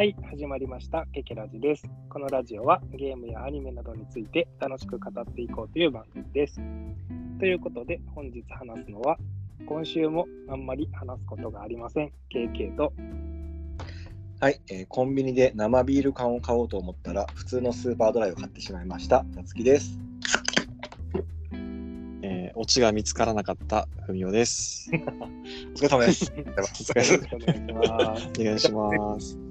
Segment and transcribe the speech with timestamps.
[0.00, 1.04] はい、始まりました。
[1.12, 1.86] ケケラジです。
[2.08, 6.58] このラジオはゲームやアニメなどについて楽しく語っていこうという番組です。
[7.38, 9.18] ということで、本日話すのは、
[9.66, 12.12] 今週もあんまり話すことがありません。
[12.34, 12.94] KK と、
[14.40, 19.26] はい、えーコンビニで生ビール缶を買おうと思ったら、普通のスーパードライを買ってしまいました。
[19.36, 20.00] たつきです。
[22.22, 24.90] えー、オチが見つからなかったふみ お です。
[25.74, 26.32] お疲れ様です。
[26.32, 28.28] お疲れよろしくお願いします。
[28.40, 29.49] お願いします。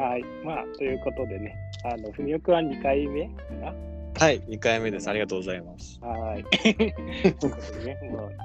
[0.00, 1.54] はい、まあ、ということでね、
[1.84, 3.74] あの、ふみおくんは2回目かな
[4.18, 5.10] はい、2回目です。
[5.10, 6.00] ありがとうございます。
[6.00, 6.44] はい。
[6.54, 8.36] ということでね、もうね、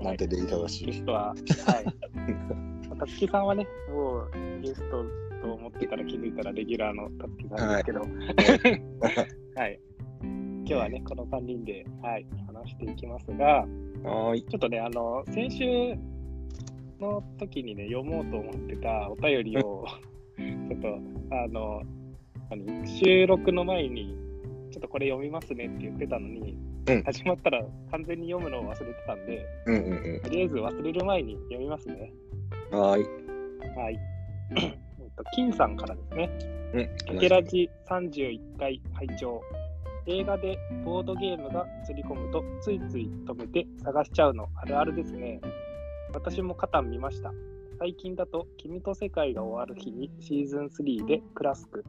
[0.00, 0.86] なんて礼儀正しい。
[0.86, 2.96] ゲストは、はい。
[2.96, 4.30] たつきさんはね、もう
[4.62, 5.04] ゲスト
[5.42, 8.00] と思ってたら気づいたらレギュラーのたつきさんですけど、
[9.56, 9.80] はい。
[10.22, 13.66] 今日はね、この3人で、はい、話していきますが、
[14.04, 14.44] はーい。
[14.44, 15.96] ちょっとね、あの、先週
[17.00, 19.84] の時にね、読もうと思ってたお便りを、
[20.38, 20.98] ちょっと、
[21.34, 21.82] あの、
[22.50, 24.16] 何収録の前に、
[24.70, 26.56] ちょっとこれ読みますねって言ってたのに、
[26.88, 32.12] うん始まったら完全に読むのを忘れてたんで、うんうんとりあえず忘れる前に読みますね。
[32.72, 32.80] うん。
[32.80, 33.04] はーい。
[33.76, 33.98] はい。
[34.56, 34.70] えっ
[35.14, 36.30] と金さんからですね。
[36.72, 37.18] うん。
[37.18, 39.42] ケケラジ31回拝聴
[40.06, 45.40] 映画でボードゲームが映り込むとついつい止めて探しちゃうのあるあるですね。
[46.14, 47.32] 私もカタン見ました。
[47.78, 51.84] 最近だと君と世界が終わる日にシーズン3でクラスク。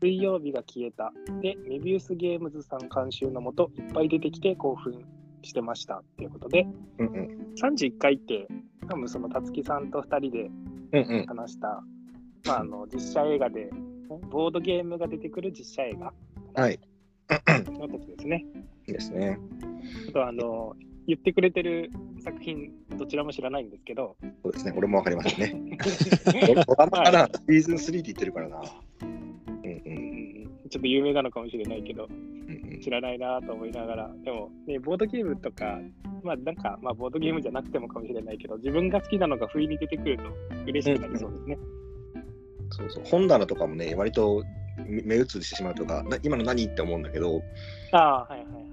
[0.00, 1.12] 水曜日が消えた。
[1.42, 5.04] で、メビウスゲームズさん監修のもといっぱい出てきて興奮
[5.42, 6.04] してました。
[6.16, 6.64] ということで、
[6.98, 7.54] うんうん。
[7.60, 8.46] 31回って
[8.88, 10.50] 多分そのたつきさんと2人で
[10.92, 11.26] うんうん。
[11.26, 11.82] 話した、
[12.46, 13.68] まあ、あの実写映画で、
[14.30, 16.12] ボードゲームが出てくる実写映画
[16.54, 16.78] はい。
[17.78, 18.46] の時ですね。
[18.86, 19.40] ですね。
[20.04, 20.76] ちょっとあの
[21.08, 24.72] 言ってくれてる作品、どちらも知らないんですけど、そうですね。
[24.76, 25.78] 俺もわかりませんね。
[26.66, 28.62] ドラマかな、シーズン3って言ってるからな。
[29.02, 29.82] うんう。
[29.86, 29.94] うん
[30.44, 35.78] んちょっと有名なのかもしれないけど、うんうん知らないなと思いながら、でも、ね、ボードゲームとか、
[36.22, 40.24] まあなんか、まあ、ボードゲームじゃなくてもかもしれないけど、自分が好きなのが不意に出てくると
[40.66, 41.58] 嬉しくなりそうですね。
[42.70, 43.04] そうそう。
[43.04, 44.42] 本棚とかもね、割と
[44.86, 47.42] 目目移りしてしまうとか、な今の何って思うんだけど、
[47.92, 48.69] あはいはい。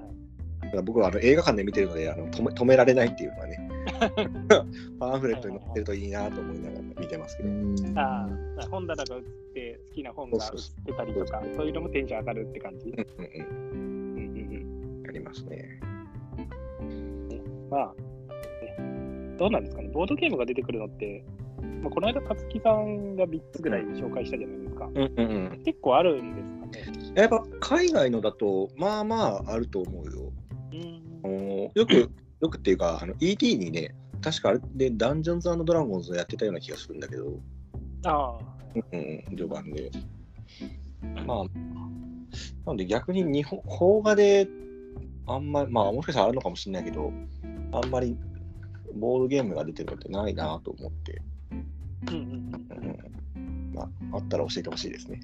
[0.68, 3.70] だから僕はあの映画館で見てるのであの止め止められないっていうのはね、
[5.00, 7.50] パンフレットに載ってるといいなと思いながら見てますけど。
[8.00, 8.30] あ
[8.60, 9.22] あ、本棚が映っ
[9.54, 12.90] て、好きな本が映ってたりとか、そういうのもテンション上がるって感じ？
[12.90, 15.08] うんうんうんうんうん。
[15.08, 15.80] ありますね。
[16.82, 17.94] うんまあ、
[18.82, 21.24] ね、どうなんですかね、ボードゲームが出てくるのって、
[21.82, 24.86] まあ、この間、たつきさんが3つぐらい紹介したじゃないですか。
[24.86, 25.62] うんうんうん。
[25.64, 26.36] 結構あるん
[26.72, 27.14] ですかね？
[27.16, 30.32] やっぱ海外のだと、まあまああると思うよ。
[30.74, 31.72] うん。
[31.74, 32.12] よく、
[32.42, 37.40] よくっていうか、あの ET にね、確かあれでダンジョンズドラゴンズをやってたような気がするんだけど、
[38.06, 38.38] ああ、
[38.76, 39.92] うんうん、序盤で。
[41.26, 41.50] まあ、な
[42.66, 44.48] ので逆に日本、邦画で、
[45.28, 47.12] あんまり、まあもしかしたらあるのかもしれないけど、
[47.72, 48.18] あんまり
[48.96, 51.22] ボードゲームが出てるのってないなと思って、
[52.08, 52.16] うん。
[52.16, 52.52] うん
[53.36, 55.20] うん、まあ、あったら教えてほしいですね。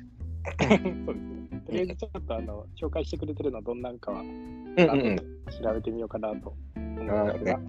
[0.62, 1.62] うん、そうですね。
[1.66, 4.90] とりあえずちょっとあの紹介してくれてるのはどんなんかは、うんうん。
[4.90, 5.18] うん。
[5.18, 7.59] 調べてみようかなと思うんあですが、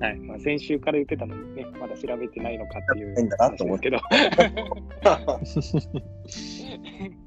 [0.00, 0.18] はい。
[0.20, 4.00] まあ、先週から言ってたのにね、まだ調べてないのかっていう変だなと思っ話で
[6.28, 7.14] すけど。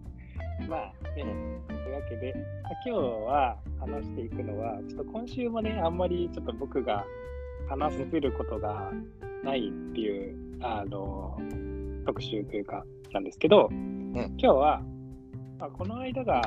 [0.68, 1.24] まあね、
[1.68, 2.34] というわけで、
[2.64, 7.06] まあ、今日は話していくのは、ちょっと今週もね、あんまりちょっと僕が
[7.69, 8.92] 話せることが
[9.44, 11.40] ないっていう、あの、
[12.06, 13.69] 特集というか、なんですけど、
[14.25, 14.81] 今日は、
[15.59, 16.41] まあ、この間が、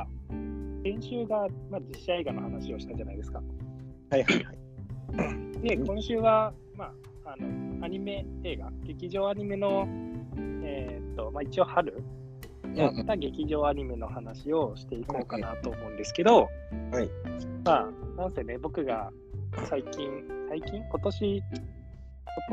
[0.83, 3.41] 先週が、まあ、実写映画の話をしたじゃないですか。
[4.09, 4.51] はいはいは
[5.61, 5.61] い。
[5.61, 6.85] で、今週は、ま
[7.25, 9.87] あ、あの、アニメ映画、劇場アニメの、
[10.63, 12.03] えーっと、まあ、一応春、
[12.73, 16.49] やった劇場アニメの話をしていこうかなと思うんですけど、
[16.91, 17.09] はい。
[17.63, 19.11] まあ、なんせね、僕が
[19.69, 20.09] 最近、
[20.49, 20.83] 最近？
[20.89, 21.43] 今年、今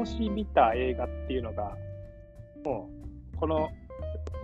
[0.05, 1.77] 年見た映画っていうのが、
[2.65, 2.91] も
[3.35, 3.69] う、この、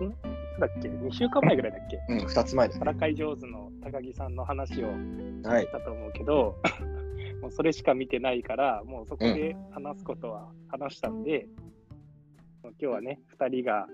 [0.01, 0.09] ん？
[0.09, 0.13] い
[0.55, 1.99] つだっけ ?2 週間前ぐらいだっけ？
[2.09, 2.85] うん、2つ前ですね。
[2.85, 4.87] からかい上手の高木さんの話を
[5.43, 5.65] はい。
[5.71, 6.57] だと思うけど、
[7.41, 11.47] もうそれしか見てないから、もうそこで話すことは話したんで、
[12.63, 13.87] もう今日はね、2人が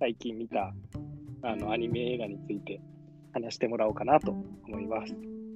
[0.00, 0.74] 最近見た
[1.42, 2.80] あのアニメ映画について
[3.32, 5.14] 話してもらおうかなと思います。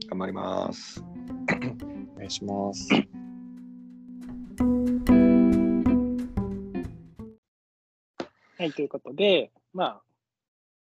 [0.09, 1.03] 頑張ります。
[2.15, 2.89] お願いします。
[8.59, 10.03] はい、ということで、まあ、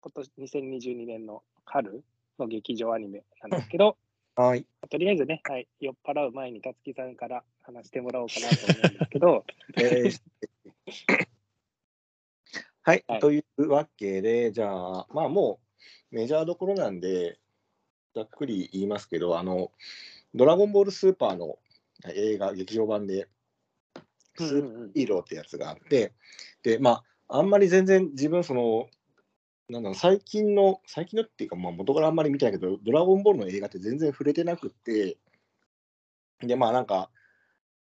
[0.02, 2.04] 今年2022年の春
[2.38, 3.96] の劇場アニメなんですけど、
[4.36, 4.64] はい。
[4.88, 9.44] とりあえずね、はい、酔っ払う前にたつきさんから話してもらおうかなと思うんですけど、
[9.76, 9.80] え
[10.86, 11.28] ー
[12.82, 13.20] はい、はい。
[13.20, 15.58] というわけで、じゃあ、まあも
[16.12, 17.40] うメジャーどころなんで、
[18.14, 19.72] ざっくり言いますけど、あの、
[20.34, 21.58] ドラゴンボールスーパーの
[22.14, 23.26] 映画、劇場版で、
[24.36, 26.12] スーパーヒーローってやつがあって、
[26.62, 27.04] で、まあ、
[27.36, 28.86] あんまり全然自分、その、
[29.68, 35.18] なんだろう、最近の、最近のっていうか、まあ、元からあんまり見てないけど、ドラゴンボールの映画って全然触れてなくって、
[36.40, 37.10] で、まあなんか、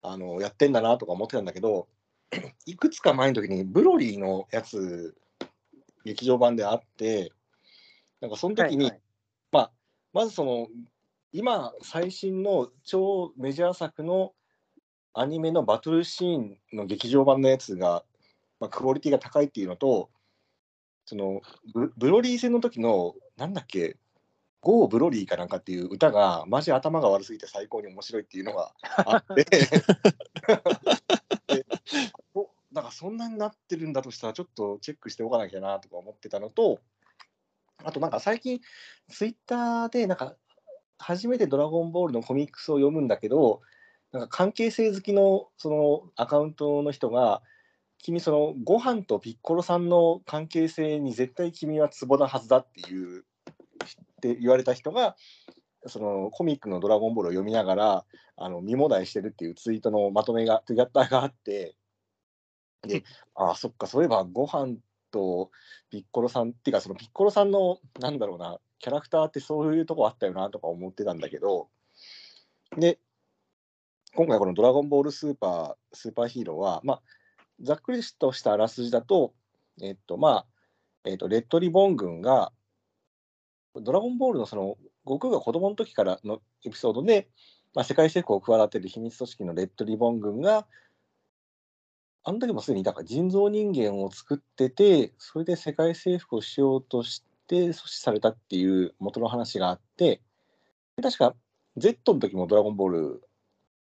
[0.02, 1.88] あの、やってんだなとか思ってたんだけど、
[2.66, 5.16] いくつか前の時にブロリーのやつ、
[6.04, 7.32] 劇場版であって、
[8.22, 9.02] なんかその時に、はいはい。
[9.52, 9.72] まあ、
[10.14, 10.68] まずその、
[11.32, 14.34] 今、最新の超メジャー作の
[15.14, 18.04] アニメのバトルシーンの劇場版のやつが、
[18.63, 20.10] まあ、クオリティが高いっていうのと、
[21.06, 21.42] その
[21.74, 23.98] ブブロリー戦の時の、なんだっけ、
[24.62, 28.74] ゴーブロリーかなんかっていう歌が、マジ頭が悪すぎて最高に面白いっていうのが
[29.06, 29.45] あって、
[32.71, 36.80] なんかそんなになってるんだとしたら、ちょっとチェックしておかなきゃなとか思ってたのと、
[37.83, 38.62] あとなんか最近、
[39.09, 40.38] ツイッターで、なんか、
[41.00, 43.59] 初めてドラゴンボールのコミックスを読むんだけど、
[44.13, 47.42] なんか関係性好きのそのアカウントの人が、
[48.04, 53.24] 君、そのご飯とピッコロさんの関係性に絶対君はツボなはずだっていうっ
[54.22, 55.16] て言われた人が、
[55.88, 58.06] そのコミックのドラゴンボールを読みながら、
[58.36, 61.76] あの見もだえしてるっていうツイートのまとめが、ツイッターがあって、
[62.82, 63.04] で、
[63.36, 64.76] ああ、そっか、そういえばご飯
[65.12, 65.50] と
[65.90, 71.70] ピッコロさんっていうか、そのピッコロさんの、なんだろうな、キャラクターってそういうとこあったよなとか思ってたんだけど、
[72.78, 73.00] で、
[74.16, 77.02] 今回このドラゴンボールスーパー、スーパーヒーローは、まあ、
[77.62, 79.34] ざっくりとしたあらすじだと、
[79.82, 80.46] えっと、まあ、
[81.06, 82.52] えっと、レッドリボン軍が、
[83.76, 87.30] ドラゴンボールのその、悟空が子供の時からのエピソードで、
[87.74, 90.68] まあ、世界征服を企てる秘密組織のレッドリボン軍が、
[92.26, 100.22] あの時もすでにだから人造人間を作ってて、それで世界征服をしようとして阻止されたっていう元の話があって、
[101.02, 101.36] 確か
[101.76, 103.24] Z の時もドラゴンボール、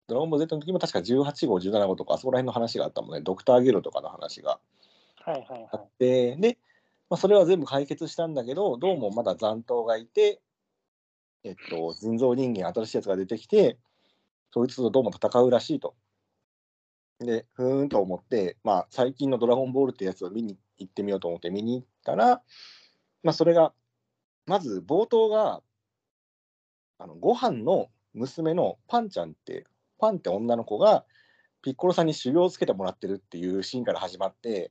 [0.07, 4.59] ドラゴンボール Z の時も確か18号、17号とか、あそこら辺の話があったもんね、ドクターゲロとかの話が。
[5.25, 6.59] はいはいはあって、で、
[7.09, 10.41] まあ、それは全部解決したんだけど、どうもまだ残党がいて、
[11.43, 13.79] えっと、人造人間、新しいやつが出てきて、
[14.53, 15.95] そいつとどうも戦うらしいと。
[17.19, 22.43] で、ふーんと思って、まあ、最近のドラゴンボールってやつを見に行ってみようと思って見に行ったら、
[23.23, 23.73] まあ、それが、
[24.47, 25.63] まず冒頭が、
[26.99, 29.67] あのご飯の娘のパンちゃんって、
[29.99, 31.05] パンって女の子が、
[31.63, 34.71] ピッコロさんに修行をつけてもらってるっていうシーンから始まって、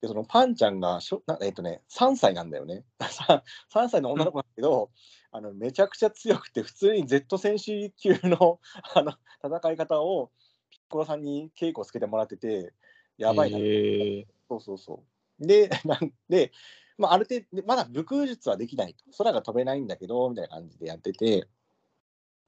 [0.00, 2.84] でそのパンちゃんがしょな、えっとね、3歳なんだよね。
[3.10, 3.42] さ
[3.72, 4.90] 3歳の女の子だけど、
[5.30, 8.60] あのめちゃくちゃ強くて、普通に Z 戦士級の
[8.94, 9.12] あの
[9.42, 10.30] 戦い方を
[10.70, 12.72] ピッコロさんに稽古をつけてもらってて、
[13.18, 15.04] やばいな、へーそうそうそ
[15.38, 15.46] う。
[15.46, 16.52] で、 なんで、
[16.98, 19.04] まあ、ある程度、でまだ武空術はできないと。
[19.16, 21.46] 空が飛べないんだけど、みたいな感じでやってて、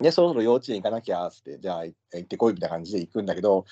[0.00, 3.64] で、そろそろ幼稚園行かなきゃ、つって、じゃあ行ってこいみたいな感じで行くんだけど、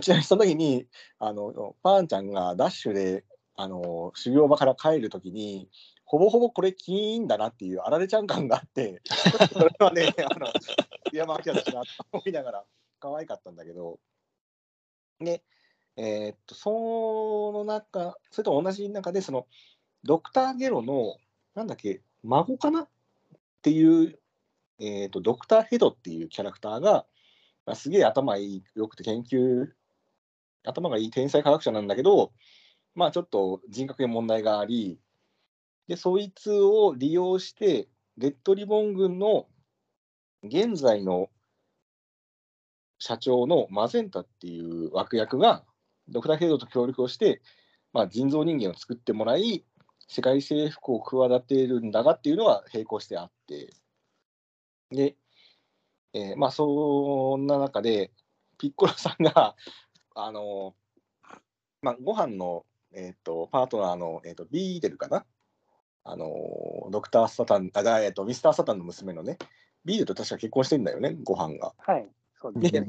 [0.00, 0.86] ちなみにその時に、
[1.18, 3.24] あの、パンちゃんがダッシュで、
[3.56, 5.68] あの、修行場から帰る時に、
[6.04, 9.02] ほぼほぼこれキーンだなっていうあられちゃん感があって、
[9.52, 10.46] それはね、あの、
[11.12, 12.64] 山明だしなと思いながら、
[13.00, 13.98] 可愛かったんだけど、
[15.20, 15.42] で、
[15.96, 19.46] えーっと、その中、それと同じ中で、その、
[20.04, 21.16] ドクターゲロの、
[21.54, 22.88] なんだっけ、孫かなっ
[23.62, 24.18] ていう、
[24.80, 27.06] えーっと、ドクターヘドっていうキャラクターが、
[27.66, 29.68] まあ、すげえ頭いい、よくて研究、
[30.64, 32.32] 頭がいい天才科学者なんだけど、
[32.94, 34.98] まあちょっと人格に問題があり、
[35.86, 39.46] で、そいつを利用して、レッドリボン軍の
[40.42, 41.30] 現在の
[42.98, 45.64] 社長のマゼンタっていう枠役が、
[46.08, 47.40] ドクターヘドと協力をして、
[47.92, 49.64] まあ、人造人間を作ってもらい、
[50.08, 53.70] 世界征服を企てるんだがっていうのが並行してあって、
[54.90, 55.16] で、
[56.14, 58.10] えーまあ、そんな中で、
[58.58, 59.54] ピッコロさんが、
[60.14, 60.74] あの
[61.80, 65.24] まあ、ご飯の、えー、とパートナーの、えー、とビーデルかな？
[66.04, 69.38] あのドクター・サタン、あ、だえー、とミスター・サタンの娘のね、
[69.84, 71.74] ビーデルと確か結婚してんだよね、ご飯が。
[71.78, 72.08] はい。
[72.40, 72.86] そうですね。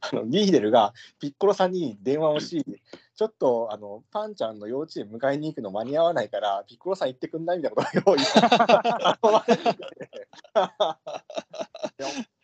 [0.00, 2.64] あのビーデルがピッコロさんに電話をし、
[3.16, 7.58] ちょっとあのパンちゃんの幼稚園迎えに行くの間に合わないから、ピッコロさん行ってくんない？
[7.58, 8.24] みたいなことを用意。
[8.24, 8.40] して。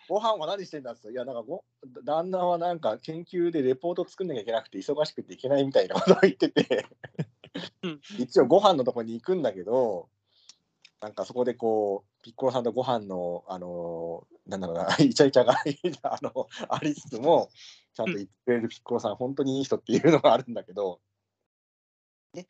[0.09, 1.64] ご飯は何してんだっつっていや、なんかご、
[2.05, 6.87] 旦那はなんか研究でレポート作んなきゃいけなくて忙しくていけないみたいなことを言ってて。
[7.83, 10.09] うん、一応ご飯のとこに行くんだけど、
[11.02, 15.54] なんかそこでこう、ピッコロさんとご飯の、あのーなんだろうな、 イチャイチャが
[16.04, 17.50] あの ありつつも、
[17.92, 21.00] ちゃんと言ってくれるピッコロさん、本当にいい人っていうのがあるんだけど、
[22.32, 22.47] で、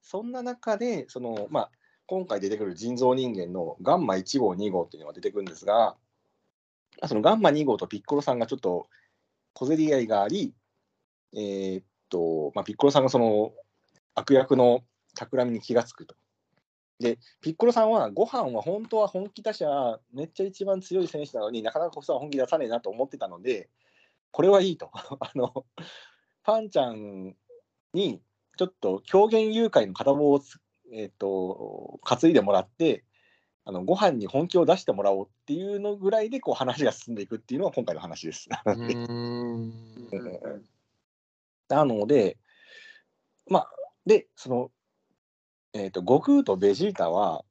[0.00, 1.70] そんな中で、その、まあ、
[2.06, 5.96] 今回出てくる人造人間のガンマ1号、2号っていうのが出てくるんですが、
[7.08, 8.88] そのガンマ2号とピッコロさんがちょっと
[9.52, 10.54] 小競り合いがあり、
[11.32, 13.52] えーっと、まあ、ピッコロさんがその
[14.14, 16.14] 悪役の企みに気がつくと。
[17.00, 23.70] で、ピッコロさんは、ご飯は本当は本気出しゃ、めっちゃ一番強い選手なのになかなかこそは本気出さねえなと思ってたので、
[24.30, 24.90] これはいいと。
[25.18, 25.64] あの、
[26.42, 27.34] パンちゃん
[27.94, 28.22] に、
[28.58, 30.60] ちょっと狂言誘拐の片棒をつ、
[30.92, 33.04] えっ、と、担いでもらって、
[33.64, 38.48] あのご飯に本気を出してもらおうっていうのぐらいでこう話が進んでいくっていうのが今回の話です。
[41.68, 42.36] なので、
[43.46, 43.70] まあ、
[44.04, 44.70] で、その、
[45.72, 47.44] えっ、と、悟空とベジータは、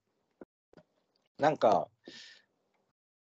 [1.37, 1.87] なんか、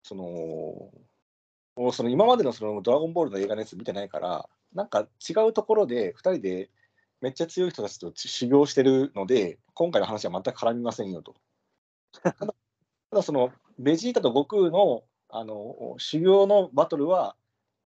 [0.02, 6.70] その、その今までのそのドラゴンボールの映画のやつ見てないから、なんか違うところで2人で
[7.20, 11.34] めっちゃ強い人たちと修行してるので、今回の話は全く絡みませんよと。
[12.22, 12.54] ただ、
[13.10, 17.36] ただそのベジータと悟空のあの修行のバトルは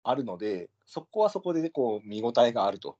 [0.03, 2.97] あるので、そこはそこでこう見応えがあると。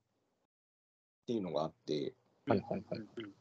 [1.24, 2.16] っていうのがあって、
[2.48, 3.39] はいはいはい。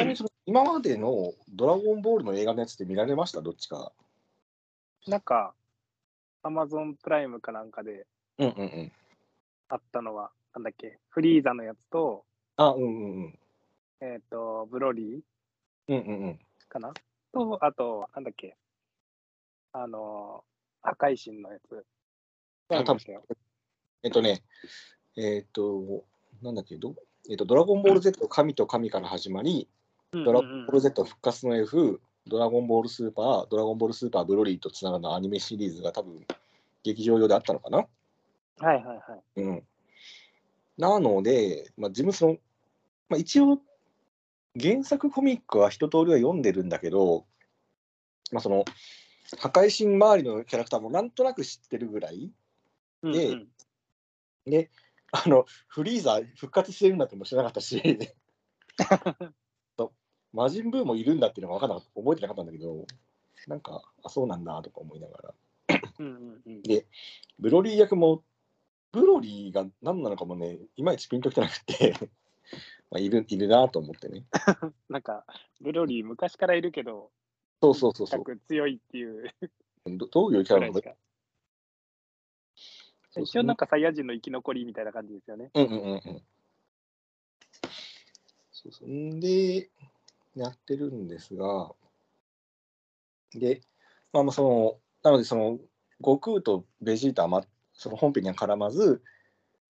[0.00, 3.42] なみにその今までのドラゴンボールの映画のやつって見られました？
[3.42, 3.92] どっちか。
[5.06, 5.54] なんか、
[6.42, 8.06] アマゾンプライムかなんかで
[8.38, 8.92] うんうんうん。
[9.68, 12.24] あったのは、なんだっけ、フリーザのやつと、
[12.56, 13.38] あ、うんうんうん。
[14.00, 15.20] えっ、と、ブロリー
[15.88, 16.38] うんうんうん。
[16.68, 16.92] かな？
[17.32, 18.56] と、あと、なんだっけ、
[19.72, 20.42] あの、
[20.82, 21.84] 破壊神のやつ。
[22.70, 23.00] あ多分
[24.02, 24.42] えっとね、
[25.16, 26.04] えっと、
[26.42, 26.94] なんだっけ、ど
[27.28, 29.68] えっと、ドラゴンボール Z 神と神から始まり、
[30.12, 36.26] ドラゴンボール Z 復活の F、ドラゴンボールスーパー、ドラゴンボールスーパーブロリーとつながるアニメシリーズが多分
[36.82, 37.78] 劇場用であったのかな？
[38.58, 38.94] はいはいは
[39.36, 39.40] い。
[39.40, 39.62] うん。
[40.76, 42.36] なので、まあ、自分その、
[43.08, 43.60] まあ、一応、
[44.60, 47.24] 原作コミックは一通りは読んでるんだけど、
[48.32, 48.64] まあ、その、
[49.38, 52.32] 破壊神周りのキャラクターもなんとなく知ってるぐらい
[53.02, 53.48] でうんうん
[54.50, 54.70] で、
[55.12, 57.98] あの、フリーザ復活してるんだっても知らなかったし、
[58.76, 59.32] と
[60.32, 62.86] 魔人ブーもいるんだっていうのが分からなかった、覚えてなかったんだけど、
[63.46, 65.34] なんか、あ、そうなんだとか思いながら。
[65.98, 66.86] うんうんうんで、
[67.38, 68.22] ブロリー役も、
[68.92, 71.94] ブロリーが何なのかもね、いまいちピンときてなくて、
[72.90, 74.24] まあ、いるいるなと思ってね。
[74.88, 75.24] なんか、
[75.60, 77.10] ブロリー昔からいるけど、
[77.62, 78.40] そうそうそうそう。
[78.48, 79.30] 強いっていう
[79.86, 80.80] どどういうキャラなの？
[83.22, 85.50] 一応なんかサイヤ人の生き残りみたいな感じですよね。
[85.54, 86.22] うんうんうんうん。
[88.52, 89.70] そうそうんで、
[90.34, 91.72] やってるんですが、
[93.34, 93.62] で、
[94.12, 95.58] まあ、まあその、なので、その、
[95.98, 99.02] 悟空とベジータは、ま、その本編には絡まず、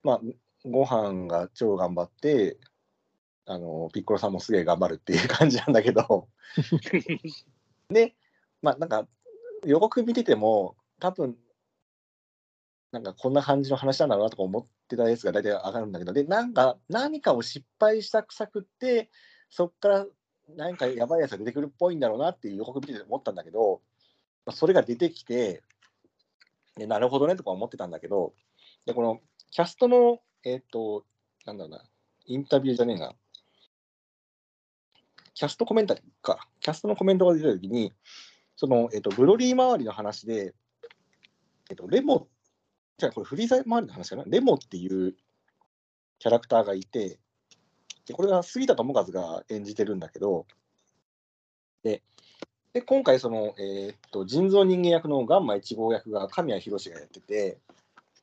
[0.03, 0.21] まあ、
[0.65, 2.59] ご飯が超頑張って、
[3.47, 6.29] あの、ピッコロさんもすげえ頑張るっていう感じなんだけど、
[7.89, 8.15] で、
[8.63, 9.09] まあ、なんか、
[9.65, 11.37] 予告見てても、多分
[12.93, 19.11] なんかこんな感じの話なんだろうなとか思ってたやつが大体上がるんだけど、で、なんか何かを失敗したくさくって、
[19.49, 20.07] そっから
[20.57, 23.81] 何かやばいやつが出てくるっぽいんだろうなっていう予告見てて思ったんだけど、
[24.47, 25.63] まあ、それが出てきて、
[26.77, 28.33] でなるほどねとか思ってたんだけど、
[28.87, 31.05] で、このキャストの、えっ、と、
[31.47, 31.85] なんだろうな、
[32.27, 33.13] インタビューじゃねえな、
[35.35, 37.93] キャストコメンタリーか、キャストのコメントが出たときに、
[38.57, 40.55] その、えっ、と、ブロリー周りの話で、
[41.69, 42.29] えっ、と、レモ
[43.01, 44.25] じゃこれフリーザ周りの話かな？
[44.27, 45.15] レモっていう
[46.19, 47.19] キャラクターがいて、
[48.13, 50.47] これが杉田智和が演じてるんだけど、
[51.83, 52.03] で、
[52.73, 57.59] で今回その、えーっと、人造人間役のガンマ1号役が神谷博がやってて、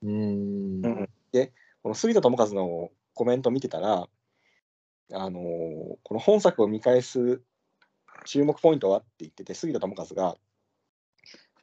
[0.03, 1.09] うーん。
[1.31, 1.51] で、
[1.83, 4.07] この杉田智和のコメント見てたら、
[5.13, 7.41] あのーこの本作を見返す
[8.25, 10.37] 注目ポイントはって言ってて、杉田智和が、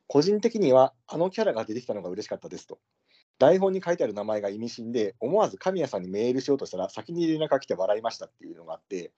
[0.06, 2.78] 個人的にはあのキャラが出てきたのが嬉しかったですと。
[3.38, 9.12] 台本に書いてある名前が意味深で、思わず神谷さんにメールしようとしたら、先に連絡が来て笑いましたっていうのがあって、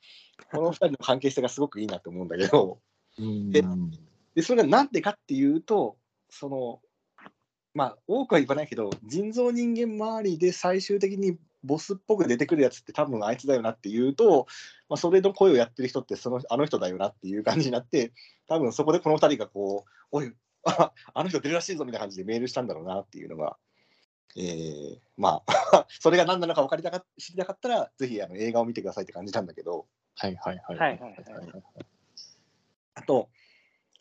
[0.52, 2.78] この2人の関係性がすごくいいなと思うんだけど、
[3.18, 3.50] うん。
[3.50, 3.64] で
[4.34, 5.96] でそれがなんでかっていうと、
[6.28, 6.80] その
[7.76, 14.46] まあ、多くは言わないけど、人造人間周りで最終的にボスっぽく出てくるやつって多分あいつだよなっていうと、
[14.88, 18.14] まあ、それの声をやってる人ってそのあの人だよなっていう感じになって、
[18.48, 20.32] 多分そこでこの2人がこう、おい、
[20.64, 23.58] ああの人出るらしいぞみたいな感じでメールしたんだろうなっていうのが、
[24.36, 30.78] えーまあ、 それが何なのか分かりたか知りたかったら、ぜひあの映画を見てくださいって感じなんだけど、はいはいはい。
[30.78, 31.96] はいはいはい
[32.96, 33.28] あと、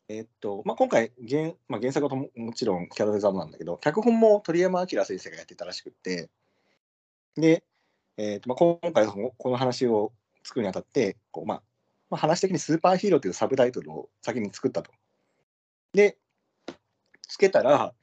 [0.08, 6.30] えっとまあ、今回原、まあ、原作はとももちろんキャラデザーなんだけど、脚本も鳥山明先生がやってたらしくって、
[7.36, 7.66] で、
[8.18, 10.14] えっとまあ、今回この話を
[10.44, 11.64] 作るにあたって、こうまあ、
[12.10, 14.92] まあ、話的にスーパーヒーローというサブタイトルを先に作ったと。
[15.92, 16.18] で、
[17.28, 17.94] つけたら、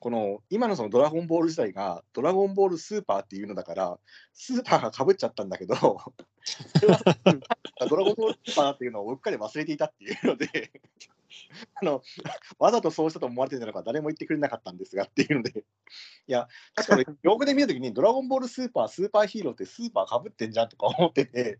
[0.00, 3.98] この今のそのドラゴンボール自体がドラゴンボールスーパーっていうのだから、
[4.32, 5.76] スーパーがかぶっちゃったんだけど、
[7.88, 10.72] ドラゴンボールスーパーっていうのをうっかり忘れていたっていうので、
[11.80, 12.02] あの
[12.58, 15.64] わざとそうしたと思われてるのか誰も言ってくれなかったんですがっていうので、
[16.26, 21.58] いや、確か俺、よくで見たときに、ドラゴンボールスーパー、スーパーヒーローってスーパーかぶってんじゃんとか思ってて、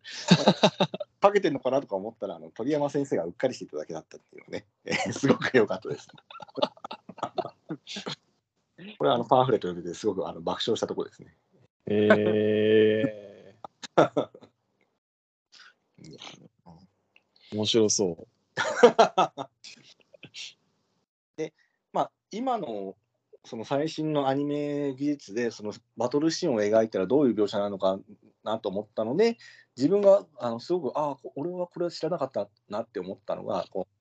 [1.20, 6.08] かけてんのかなとか思ったら、あの鳥山先生がうっかりしていただけだったっていうのね、えーすごく良かったです。
[8.98, 11.36] これはあのパンフレット読んでて、すごくあの爆笑したところですね。
[11.86, 14.30] えー、
[17.54, 18.26] 面白そう。
[21.92, 22.96] まあ、今の
[23.44, 27.98] その最新のアニメ技術でそのバトルシーンを描いたらどういう描写なのか
[28.44, 29.38] なと思ったので
[29.76, 33.99] 自分があのすごくああ俺はこれは知らなかったなって思ったのがこう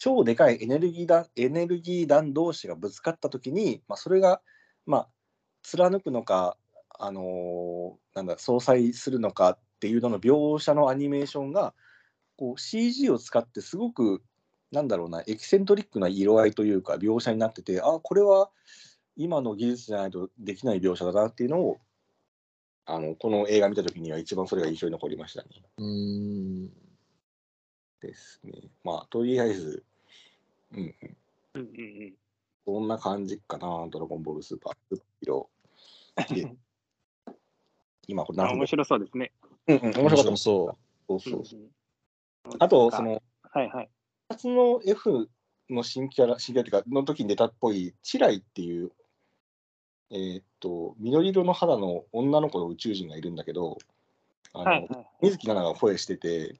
[0.00, 4.40] 超でかいエネルギー弾エネルギー弾同士がぶつかった時に、まあ、それが、
[4.86, 5.08] まあ、
[5.62, 6.56] 貫くのか、
[6.98, 11.74] あのーなんだ相殺するのかっていうのの描写のアニメーションが
[12.36, 14.22] こう CG を使ってすごく
[14.72, 18.50] なんだろうな、エキセントリックな色合いというか、描写になってて、あこれは
[19.16, 21.78] 今の技術じゃないとできない描写だなっていうのを、
[22.86, 25.48] あのこの映画見たときには一番それが印象に残りましたね。
[25.76, 26.70] うーん。
[28.00, 28.52] ですね。
[28.84, 29.84] まあ、とりあえず、
[30.72, 30.96] うん、うん
[31.54, 31.62] うんう
[32.06, 32.14] ん。
[32.64, 36.34] こんな感じかな、ドラゴンボールスーパー、スーパーヒーロー。
[36.34, 36.56] で
[38.06, 39.32] 今、これあ面白そうですね。
[39.66, 40.30] うんうん、面白かった。
[40.30, 41.60] 面白そそうそうそう。
[41.60, 41.70] うんうん
[42.58, 43.90] あと、そ、の、はいはい。
[44.28, 45.28] 初の F
[45.68, 48.90] の新キャラ、新キャラっていうか、の時に出たっぽい、チライっていう、
[50.10, 53.78] えーっと、緑色の肌の女の子の宇宙人がいるんだけど、
[54.52, 55.06] あの、はいはい。
[55.22, 56.56] 水木奈々が声してて、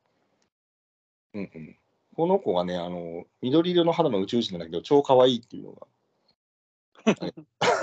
[1.35, 1.77] うんうん。
[2.21, 5.87] この子がね、あの、緑色の肌の宇宙人なんだけど、超可愛いっていうのが、
[7.07, 7.35] は い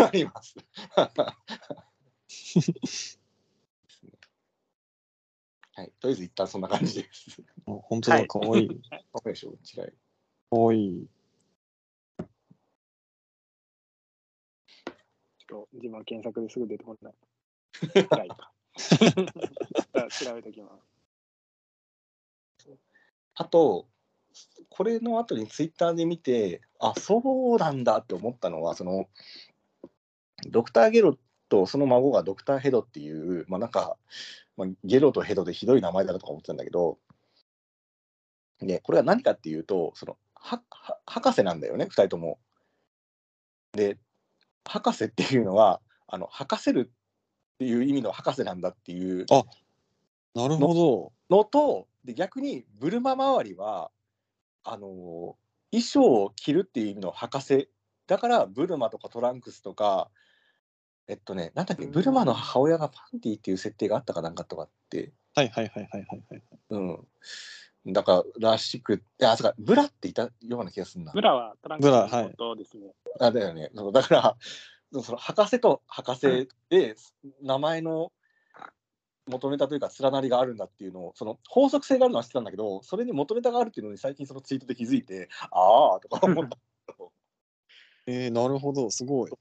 [0.05, 0.55] あります。
[5.73, 7.41] はい、とりあえず一旦そんな感じです。
[7.41, 7.45] う。
[7.65, 8.67] 本当だ、はいかわいい。
[8.67, 9.93] かわいいでしょ、チライ。
[10.51, 11.07] かわいい。
[12.19, 17.15] ちょっと自分は検索ですぐ出てこない。
[18.07, 18.53] 辛いか。
[20.11, 20.79] 調べておきま
[22.59, 22.69] す。
[23.33, 23.87] あと、
[24.69, 27.21] これの後にツイッターで見て、あそ
[27.55, 29.07] うなんだって思ったのは、その
[30.49, 31.17] ドクター・ゲロ
[31.49, 33.97] とその孫がドクター・ヘドっていう、まあなんか、
[34.55, 36.97] まあ、ゲロとヘドでひどい名前だなとか思ってたんだけど、
[38.59, 42.39] でこれは何かっていうと、そのはは博士なんだよね、2人とも。
[43.73, 43.97] で、
[44.65, 49.43] 博士っていうのは、あの博せるっていう意味の博士なんだっていうあ
[50.35, 51.37] なるほど。
[51.37, 53.91] のとで逆にブルマ周りは
[54.69, 55.35] あの
[55.71, 57.69] 衣装を着るっていう意味の博士。
[58.07, 60.09] だからブルマとかトランクスとか
[61.07, 61.91] えっとねなんだっけうん。
[61.91, 65.11] ブルマの母親がパンティっていう設定があったかなんかとかって。
[65.35, 66.43] はいはいはいはいはいはい。
[66.69, 66.77] う
[67.89, 67.93] ん。
[67.93, 71.11] だかららしくいやそうかブラっていたような気がするな。
[71.13, 72.23] ブラはトランクブラはい。
[72.23, 72.93] のことですね。
[73.19, 73.71] あだよね。
[73.93, 74.37] だから
[75.03, 76.95] その博士と博士で
[77.41, 78.11] 名前の
[79.27, 86.57] 元ネタというか連なりがあるんだっていうのをその法則性があるのは知ってたんだけどそれに元ネタがあるっていうのに最近そのツイートで気づいて ああとか思った
[88.07, 89.31] えー、なるほど、すごい。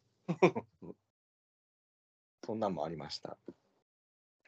[2.44, 3.38] そんなんもありました。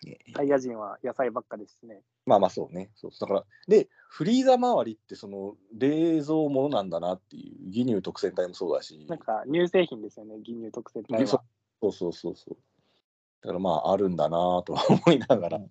[0.04, 2.02] ねサイヤ人は野菜ばっかですね。
[2.26, 2.90] まあまあそうね。
[2.96, 11.44] そうだから、で、フリーザ周りってその冷蔵ものなんだなっていう、義乳特選隊もそうだし、なんか乳製品ですよね、牛乳特製体そは。
[11.80, 12.56] そうそうそうそう。
[13.42, 15.66] だからまああるんだなとは思いながらで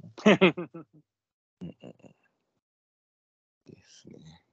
[3.84, 4.44] すね。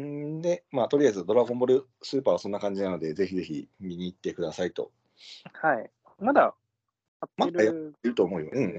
[0.00, 4.90] んで、まあとりあえずドラゴンボールスーパーはそんな感じなので、ぜひぜひ見に行ってくださいと
[5.52, 5.90] はい。
[6.18, 6.54] まだ
[7.36, 7.94] 買ってる。
[8.14, 8.50] と思うよ。
[8.52, 8.70] うんうん。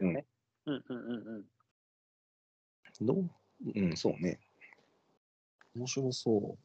[0.66, 1.46] うんうんうんうん。
[3.06, 3.30] どう？
[3.76, 4.40] うん、そうね。
[5.76, 6.58] 面白そ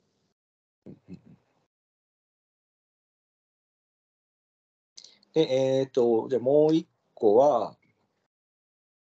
[5.35, 7.77] で、えっ、と、じゃあもう一個は、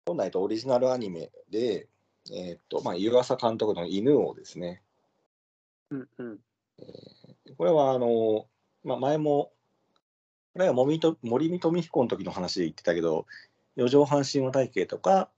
[0.06, 1.88] 本来とオリジナルアニメで、
[2.32, 4.82] えっ、と、まあ、湯浅監督の犬王ですね。
[5.90, 6.38] うんうん。
[7.56, 8.46] これは、あの、
[8.84, 9.52] まあ、前も、
[10.52, 13.26] これは森と森見富彦の時の話で言ってたけど、
[13.76, 15.30] 四畳半神話体系とか、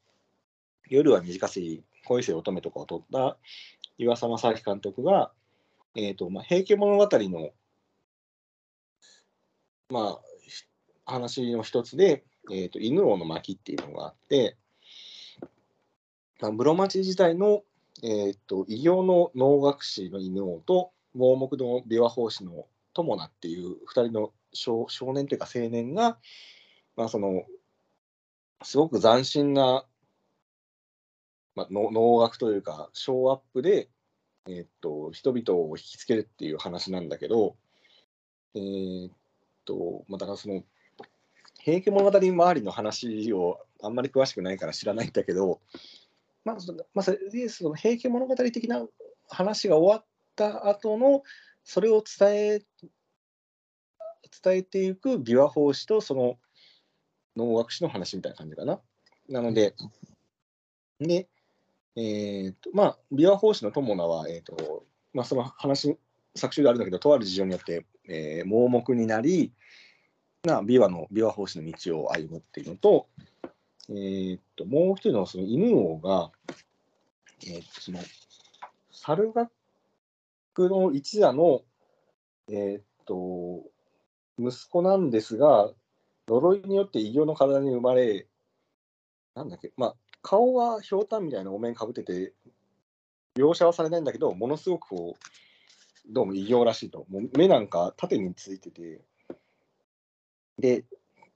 [0.88, 3.36] 夜は短し恋せ乙女とかを撮った
[3.98, 5.32] 湯浅正明監督が、
[5.94, 7.50] えっ、と、まあ、平家物語の、
[9.90, 10.31] まあ、ひ
[11.12, 14.56] 話の一つで、えー、と犬王の巻っていうのがあって、
[16.40, 17.62] まあ、室町時代の、
[18.02, 26.18] えーっと異形の能楽師の犬王と盲目の琵琶法師の友名っていう2人の少少年というか青年が、
[26.96, 27.44] まあ、その
[28.62, 29.84] すごく斬新な、
[31.54, 33.88] まあ、能楽というかショーアップで、
[34.48, 37.56] えーっと人々を引きつけるっていう話なんだけど、
[38.54, 39.10] えー
[39.64, 40.64] とまあ、だからその
[41.64, 45.60] 「平家物語」周りの話をあんまり詳しくないから知らないんだけど、
[46.44, 48.86] まあそのまあ、それでその平家物語的な
[49.28, 51.22] 話が終わった後の
[51.64, 52.62] それを伝え
[54.42, 56.38] 伝えていく琵琶法師とその
[57.36, 58.80] 能楽師の話みたいな感じかな。
[59.28, 59.74] なので、
[60.98, 61.28] で、
[61.96, 65.96] えーとまあ、琵琶法師の友名は、えーとまあ、その話、
[66.34, 69.52] 作中であるんだけど、とある事情によって、えー盲目になり、
[70.44, 73.06] な琵琶の琵琶法師の道を歩むっていうのと、
[73.88, 76.30] えー、ともう一人のその犬王が、
[77.46, 77.98] えーとその
[78.90, 79.50] 猿楽
[80.58, 81.62] の一座の、
[82.48, 83.64] えー、と
[84.38, 85.70] 息子なんですが、
[86.28, 88.26] 呪いによって異形の体に生まれ、
[89.34, 92.32] なんだっけ、まあ、顔はひょうたんみたいなお面かぶってて、
[93.36, 97.06] 描写はされないんだけど、ものすごくこう、どうも異形らしいと。
[97.08, 99.00] もう目なんか縦についてて、
[100.62, 100.84] で、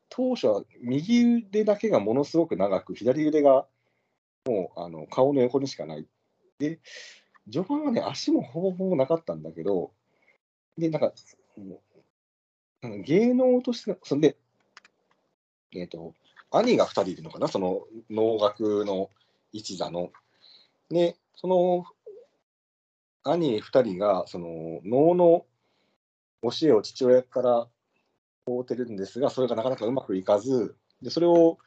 [0.09, 3.67] 当初は右腕だけがものすごく長く、左腕が
[4.47, 6.07] もうあの顔の横にしかない。
[6.61, 6.79] で、
[7.51, 9.91] 序盤はね、足もほぼほぼなかったんだけど、
[10.79, 11.13] で、なんか、
[13.05, 14.37] 芸能として、そんで、
[15.75, 16.15] えっ、と、
[16.53, 19.11] 兄が2人いるのかな、その能楽の
[19.53, 20.13] 一座の。
[20.89, 21.85] で、その
[23.25, 25.47] 兄2人が、その能の
[26.43, 27.69] 教えを父親から
[28.47, 31.59] 請うてるんですが、それがなかなかうまくいかず、でそれを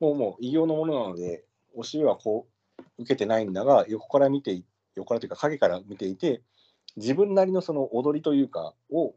[0.00, 2.46] もうもう異形のものなので、教えはこ
[2.78, 4.62] う受けてないんだが、横から見て、
[4.94, 6.42] 横からというか影から見ていて、
[6.96, 9.14] 自分なりのその踊りというかを、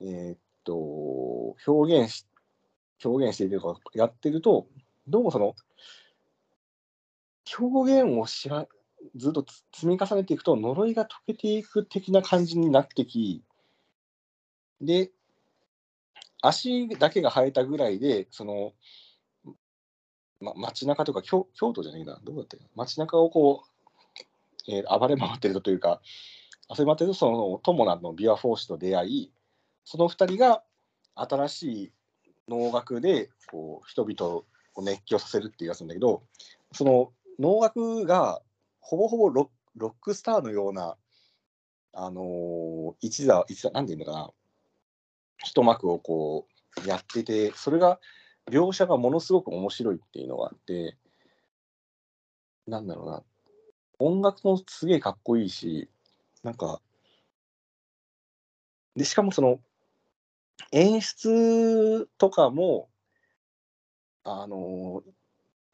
[0.00, 2.26] えーっと表現し
[3.04, 4.66] 表現しているとかやってると
[5.08, 5.54] どうもその
[7.58, 8.66] 表現をしら
[9.16, 13.42] ずっと積み重ねていくと呪いが解けていく的な感じになってき
[14.80, 15.10] で
[16.42, 18.72] 足だけが生えたぐらいでその、
[20.40, 22.18] ま、街中とか京京都じゃないな。
[22.24, 23.64] どうだったっけ街中をこ
[24.68, 26.00] う、えー暴れ回ってるというか
[26.70, 29.32] 遊び回ってるとその友名の琵琶法師と出会い
[29.84, 30.62] その2人が
[31.14, 31.92] 新しい
[32.48, 34.44] 能楽でこう人々を
[34.82, 36.22] 熱狂させるっていうやつなんだけど
[36.72, 38.40] その能楽が
[38.80, 40.96] ほぼほぼロッロックスターのような、
[41.92, 44.30] あのー一座一座なんていうのかな。
[45.44, 46.46] 一幕をこ
[46.84, 47.98] うやっててそれが
[48.50, 50.96] 描写がものすごく面白いっていうのがあって
[52.66, 53.22] なんだろうな。
[53.98, 55.90] 音楽もすげえかっこいいし
[56.42, 56.80] なんか
[58.96, 59.60] でしかもその
[60.72, 62.88] 演出とかも
[64.24, 65.02] あの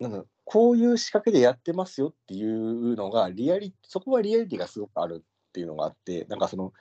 [0.00, 6.72] なんだこういう仕掛けでやってますよっていうのがリアリそこはリアリティがすごくあるっていうのがあってなんかその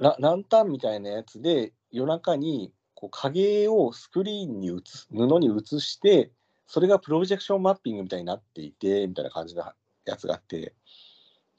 [0.00, 6.30] ラランタンみたいなやつで夜中にこう影をスクリーンに映す布に映して
[6.66, 9.64] それがプロジェクションマッピングみたいになっていてみたいな感じの
[10.06, 10.74] やつがあって。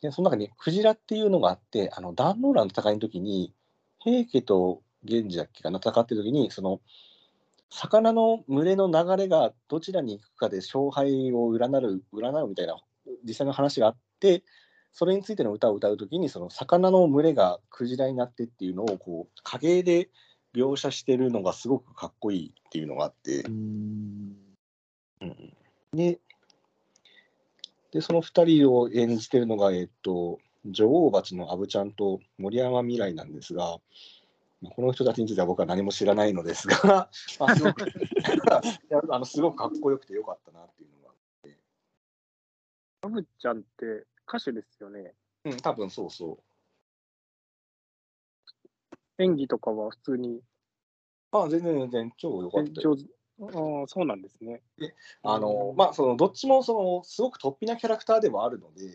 [0.02, 3.54] でその中にクジラっていうのがあってあの壇ノ浦の戦いの時に
[4.00, 6.82] 平家と源氏だっけかな戦ってる時にその
[7.70, 12.78] 魚の群れの流れがどちらに行くかで勝敗を占う占うみたいな
[13.24, 14.44] 実際の話があって
[14.94, 20.10] それについての歌を歌う時にその魚の群れがクジラになってっていうのをこう影で
[20.54, 23.42] 描写してるのがすごくかっこいいっていうのがあって。
[23.42, 24.36] うー、ん。
[25.22, 25.54] うん。
[25.94, 26.20] で
[27.92, 33.80] でその2人を演じてるのが、えっと、女王蜂のアブちゃんと森山未来なんですが、
[34.62, 37.84] まあこの人たちについては僕は何も知らないのですが、ま あ、すごく。
[39.12, 41.14] あのすごくかっこよくてよかったなっていうのが、
[43.02, 45.14] アブちゃんって歌手ですよね。
[45.44, 46.44] うん、多分そうそう。
[49.18, 50.40] 演技とかは普通に
[51.32, 52.96] あ全然全然超良かったよ。
[53.42, 54.62] ああ、そうなんですね。
[55.24, 58.86] あのまあそのどっちもそのすごく突飛なキャラクターではあるので、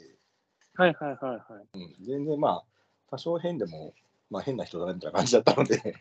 [0.74, 1.78] はいはいはいはい。
[1.78, 2.64] うん、全然まあ
[3.10, 3.92] 多少変でも、
[4.30, 5.94] まあ、変な人だなみたいな感じだったので、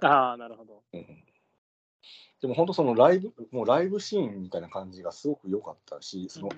[0.00, 0.82] ああ、なるほど。
[0.92, 1.24] うん
[2.42, 6.48] でも本当そのライブもうライブシーンみたいな感じがすごく良かったしその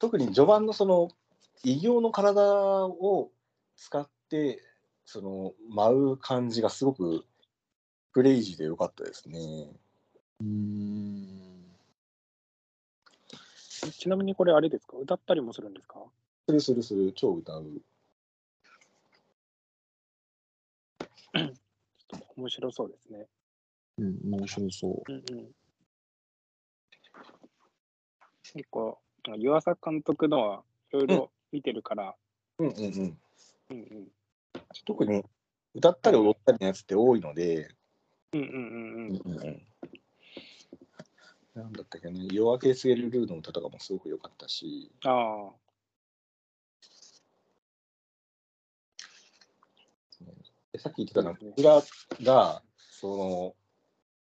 [0.00, 1.08] 特に序盤のその
[1.62, 3.30] 異形の体を
[3.76, 4.62] 使って
[5.04, 7.24] その舞う感じがすごく
[8.12, 9.38] クレイジーで良かったですね。
[10.40, 11.64] うーん。
[13.98, 14.96] ちなみにこれあれですか？
[14.96, 16.00] 歌ったりもするんですか？
[16.48, 17.82] するするする、超歌う。
[22.36, 23.26] 面白そうですね。
[23.98, 25.54] うん、面白そうんうん。
[28.42, 28.98] 結構、
[29.36, 32.14] 湯浅監督のはいろいろ見てるから、
[32.58, 33.18] うんうんうん。
[33.70, 34.08] うんうん。
[34.84, 35.24] 特に
[35.74, 37.68] 歌ったり踊ったりのやつって多いので、
[38.32, 39.22] うんうんうんうん。
[39.24, 39.62] うんうん
[41.52, 45.50] なんだったっけね、夜明け告げるルーの歌とかもすごく良かったし、ああ。
[50.72, 51.82] でさっき言ってたのは、そうこちら
[52.32, 53.54] が、その、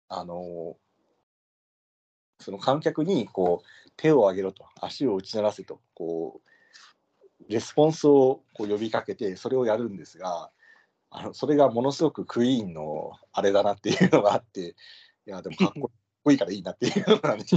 [0.08, 0.78] あの、
[2.40, 6.49] その観客にこう手を挙げろと、足を打ち鳴らせと、こう、
[7.50, 10.52] レスポンスをこう呼びかけて、それをやるんですが、
[11.10, 14.76] あのそれがものすごくクイーンのあれだなっていうのがあって、
[15.26, 15.74] いや、でもかっ
[16.24, 17.44] こいいからいいなっていうのがね。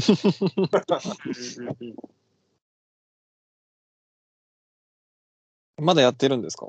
[5.79, 6.67] まだやってるんですか？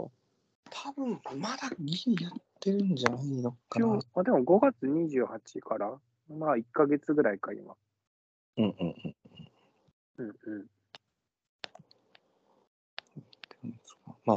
[0.70, 4.00] 多分まだギリやってるんじゃないのかな今。
[4.00, 5.98] 日、あでも5月28から、
[6.30, 7.76] まあ1ヶ月ぐらいか、今。
[8.58, 9.16] うんうんうん。
[10.18, 10.73] うんうん。
[14.26, 14.36] ま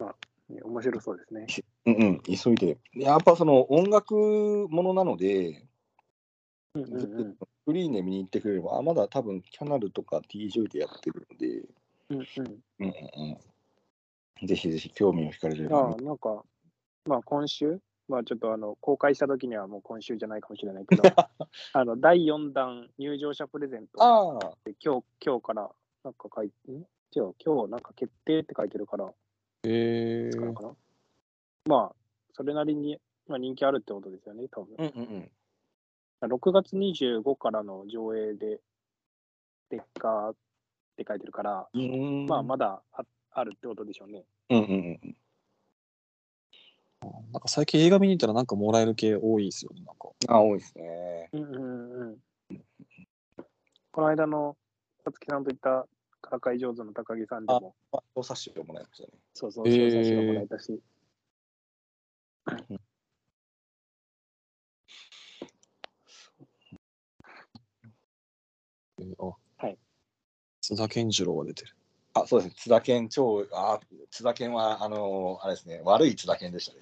[0.00, 0.14] あ、
[0.48, 1.46] ね面白そうですね。
[1.86, 2.78] うんうん、急いで。
[2.94, 4.14] やっぱその音楽
[4.70, 5.66] ものなので、
[6.74, 7.36] うんうんうん。
[7.66, 11.62] グリーンで見に行ってくれれば、あまだ多分キャナルとか TJ でやってるので、
[12.10, 12.26] うんうん。
[12.80, 13.38] うんうん
[14.42, 16.42] うん、ぜひぜひ興味を惹かれれば、ああ、なんか、
[17.06, 21.02] まあ今週、まあちょっとあの、公開した時にはもう今週じゃないかもしれないけど、
[21.72, 25.70] あの、第4弾入場者プレゼントあ今日、今日から、
[26.02, 26.54] なんか書いて、
[27.20, 29.12] ん違う、今日なんか決定って書いてるから、
[29.64, 30.76] えーかな、
[31.66, 31.94] まあ、
[32.32, 34.74] それなりに、まあ、人気あるってことですよね、多分。
[34.78, 35.30] うんうん
[36.22, 36.28] うん。
[36.28, 38.60] 6月25からの上映で、
[39.66, 40.34] ステッカーっ
[40.96, 44.24] て書いてるから、うーんまあ、まだああるってことでしょうね。
[44.50, 45.16] うんうんうん。
[47.32, 49.82] なんか最近映画見に行ったらなんかもらえる系多いですよね。
[49.82, 50.08] なんか。
[50.28, 51.28] あ、多いですね。
[51.32, 52.18] うんうんうん。
[53.90, 54.56] この間の、
[55.04, 55.86] さつきさんと言った
[56.24, 59.18] からかい上手の高木さんでも、まあ、小冊子をもらいましたね。
[59.34, 60.80] そうそう、へー小冊子がもらえたし、
[69.00, 69.78] えーあはい。
[70.60, 71.74] 津田健次郎が出てる。
[72.14, 72.54] あ、そうですね。
[72.56, 76.80] 津田健超、あ、津田健は、あのあれですね、悪い津田健でしたね。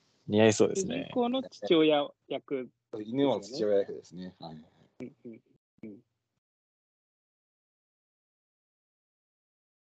[0.26, 1.10] 似合いそうですね。
[1.12, 2.70] 公の父親役、
[3.04, 4.34] 犬は父親役ですね。
[4.38, 4.56] はい。
[5.00, 5.42] うん
[5.82, 6.00] うん、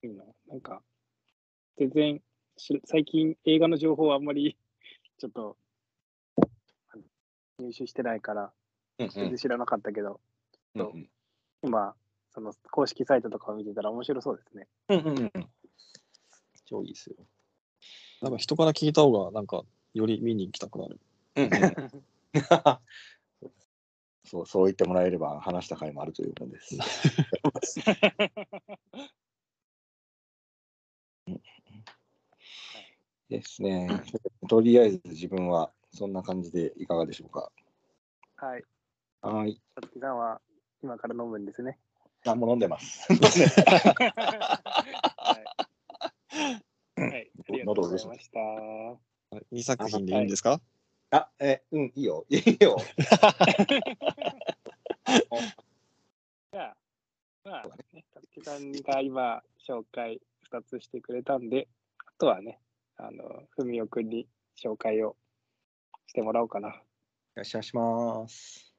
[0.02, 0.24] いいな。
[0.48, 0.82] なんか、
[1.76, 2.22] 全然
[2.56, 4.56] し、最近映画の情報はあんまり、
[5.18, 5.56] ちょっと、
[7.58, 8.52] 入手してないから、
[8.98, 10.20] うん全然知らなかったけど、
[10.74, 11.10] うんうん
[11.62, 11.94] 今、
[12.30, 14.68] その公式サイトとかを見てたら面白そうですね。
[14.88, 15.50] うんうんうん。
[16.64, 17.16] 超いいですよ。
[18.22, 21.00] なんか人から聞いた方がなんかより見に行きたくなる。
[21.36, 21.50] うんうん、
[24.24, 26.76] そうそう言ってもらえれば話した回もあるということです。
[33.28, 33.88] ですね。
[34.48, 37.50] とりあえず自分はそんな感じでいかがでしょうか。
[38.36, 38.64] はい。
[39.20, 39.60] はい。
[39.74, 40.40] さつきさんは
[40.82, 41.78] 今から飲むんですね。
[42.26, 43.12] あ、もう飲んでます。
[43.12, 43.20] はい。
[46.96, 47.30] はい。
[47.48, 48.40] ありがとうございました。
[49.52, 50.60] 2作品でいいんですか？
[51.10, 52.26] あ、え、うん、いいよ。
[52.30, 52.76] いいよ。
[56.52, 56.76] じゃあ、
[57.44, 60.20] まあ、ね、たつきさんが今紹介
[60.52, 62.58] 2つしてくれたんで、あとはね、
[62.96, 64.26] あの、ふみおくんに
[64.62, 65.16] 紹介を
[66.06, 66.68] してもらおうかな。
[66.68, 66.74] よ
[67.36, 68.74] ろしくお願いします。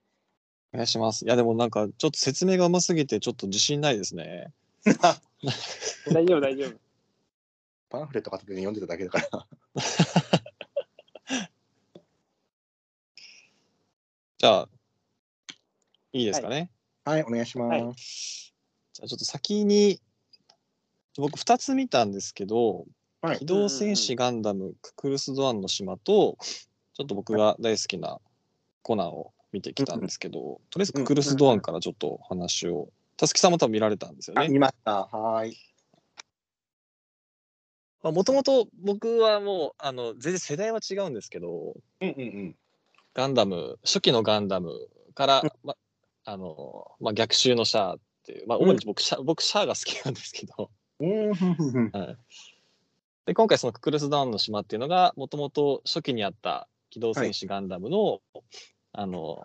[0.73, 1.25] お願いします。
[1.25, 4.51] いやでもなんかちょっと説明が甘すぎてちょっと自信ないですね。
[6.11, 6.79] 大丈夫、大丈夫。
[7.89, 9.47] パンフレット片手に読んでただけだから。
[14.37, 14.69] じゃあ、
[16.13, 16.71] いいですかね。
[17.03, 17.69] はい、お願いします。
[17.71, 17.95] はい
[18.99, 20.01] じゃあちょっと先に、
[21.19, 22.85] 僕2つ見たんですけど、
[23.21, 26.37] はい機動戦士ガンダムククルス・ドアンの島と、
[26.93, 28.19] ちょっと僕が大好きな
[28.81, 34.49] コナンを見てきたんですけど、とりあえずククルス・ドアンからちょっと話を、たすきさんも多分見られたんですよあ、ね。
[34.49, 35.07] 見ました。
[35.11, 35.57] はーい。
[38.01, 42.55] もともと僕はもうあの全然世代は違うんですけど、うんうんうん。
[43.13, 45.75] ガンダム、初期のガンダムから、ま
[46.23, 52.17] あのまあ、逆襲のシャアっていう、まあ、主に僕,、シャ僕シャアが好きなんですけど、はい、
[53.27, 58.21] で今回そのククルス・ダウンの島っていうのがもともと初期にあった機動戦士ガンダムの,、
[58.93, 59.43] あの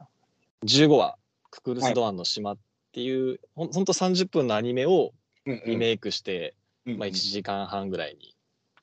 [0.64, 1.16] 15話
[1.50, 2.58] ククルス・ドアンの島っ
[2.92, 5.12] ていう、ほんほんと30分のアニメを
[5.46, 6.54] うんリメイクして、
[6.86, 8.34] うんまあ、1時間半ぐらいに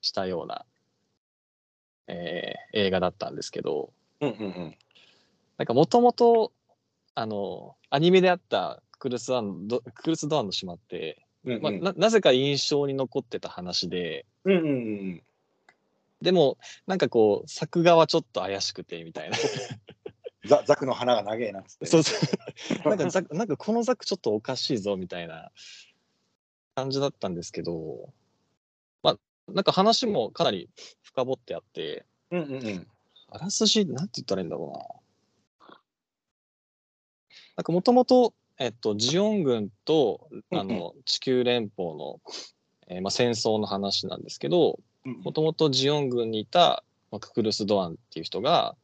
[0.01, 0.65] したような、
[2.07, 4.77] えー映画だったんですけどうんうんうん。
[5.57, 6.53] なんかもともと
[7.15, 11.61] あのアニメであったククルスドアンドククルス・ドアンの島って、うんうん。
[11.61, 14.25] まあ、ななぜか印象に残ってた話で。
[14.45, 15.23] うんうんうん。
[16.21, 19.37] でもなんかこう作画はちょっと怪しくてみたいな。
[20.45, 21.85] ザザクの花が長えなっつって。
[21.85, 22.15] そうそ
[22.85, 22.89] う。
[22.89, 25.51] なんかザなんかこのザクちょっとおかしいぞみたいな。
[26.75, 28.13] 感じだったんですけど。
[29.03, 29.17] まあ
[29.51, 30.69] なんか話もかなり
[31.01, 32.05] 深掘ってあって。
[32.31, 32.87] うんうんうん。
[33.29, 35.75] あらすじなんて言ったらいいんだろうな。
[37.57, 40.67] なんかもともとえっとジオン軍とあうん。
[40.67, 42.21] の地球連邦の、
[42.87, 48.75] えーまあ、戦争の話なんですけどもともとジオン軍にいた、まあ、ククルス・ドアンっていう人が、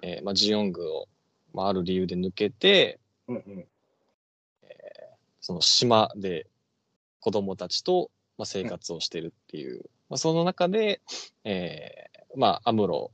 [0.00, 1.06] えーまあ、ジオン軍を、
[1.52, 3.66] まあ、ある理由で抜けてうんうん。
[5.42, 6.46] その島で
[7.20, 11.02] 子供たちと、まあ、生活をしてるっていう、まあ、その中で、
[11.44, 13.12] えーまあアムロ、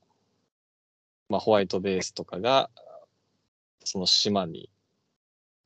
[1.29, 2.71] まあ、ホワイトベースとかが
[3.85, 4.71] その島に、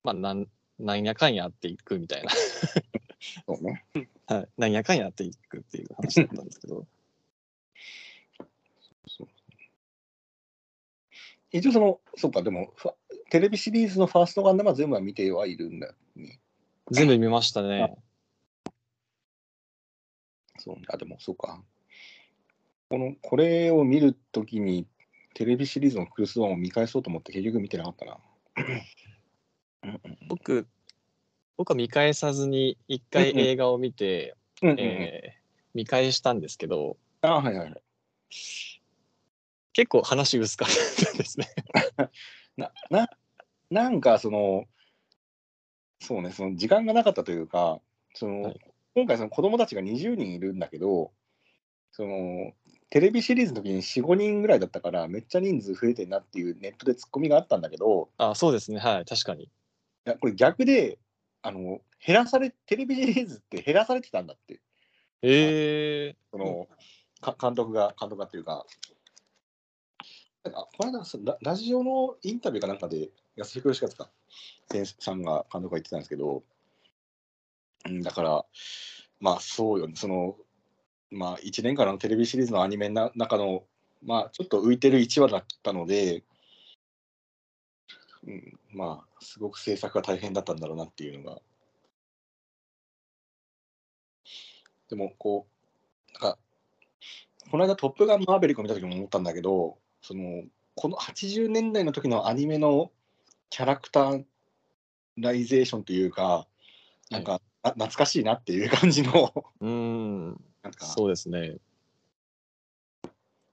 [0.04, 0.46] まあ、なん
[0.78, 3.84] なんやかんやっていくみたいな、そうね。
[4.26, 6.86] はい、なんやかんやっていくっていう話だったんですけど
[11.54, 12.74] 一応その、そうか、でも、
[13.30, 16.40] テレビシリーズのファーストガンダムは全部は見てはいるんだよね。
[16.90, 17.94] 全部見ましたね。
[20.58, 21.62] そうあ、でも、そうか。
[22.88, 24.88] この、これを見るときに、
[25.34, 28.18] テレビシリーズのクルスワンを見返そうと思って結局見てなかったな。
[30.28, 30.66] 僕
[31.56, 35.44] 僕は見返さずに一回映画を見て、うんうんうんえー
[35.74, 37.82] 見返したんですけどあはいはいはい。
[39.72, 41.48] 結構話薄かったですね。
[42.56, 43.08] な、な、
[43.70, 44.66] なんかその、
[46.00, 47.80] そうね、その時間がなかったというか、
[48.14, 48.60] その、はい
[48.96, 51.10] 今回その子供たちが20人いるんだけど、
[51.90, 52.52] その、
[52.90, 59.50] テレビシリーズの時に4、5人ぐらいだったから、めっちゃ人数増えてんなっていうネットでツッコミがあったんだけど、あそうですねはい確かに。
[60.06, 60.98] いやこれ逆で、
[61.42, 64.60] あの、減らされ、テレビシリーズって減らされてたんだって、
[65.22, 66.68] えその、
[67.20, 68.66] か監督が、監督がっていうか、
[70.42, 74.10] なんかこの間そラ、ラジオのインタビューかなんかで、安彦義和か、
[74.70, 76.42] 先生さんが、監督が言ってたんですけど、
[77.86, 78.44] うん、だから、
[79.20, 80.36] まあそうよね、その、
[81.10, 83.64] まあ1年間のテレビシリーズのアニメの中の、
[84.02, 86.24] まあちょっと浮いてる1話だったので、
[88.26, 91.40] うん、まあすごく制作が大変だったんだろうなっていうのが。
[94.88, 95.46] でもこ
[96.08, 96.38] う、なんか、
[97.50, 102.90] この間トップガンマーベリックを見た時も思ったんだけど、その、この80年代の時のアニメの
[103.50, 104.24] キャラクター
[105.16, 106.46] ライゼーションというか、
[107.10, 110.26] なんか、あ懐かしいなっていう感じの、ー、うーん
[110.62, 111.56] なんか、そうですね。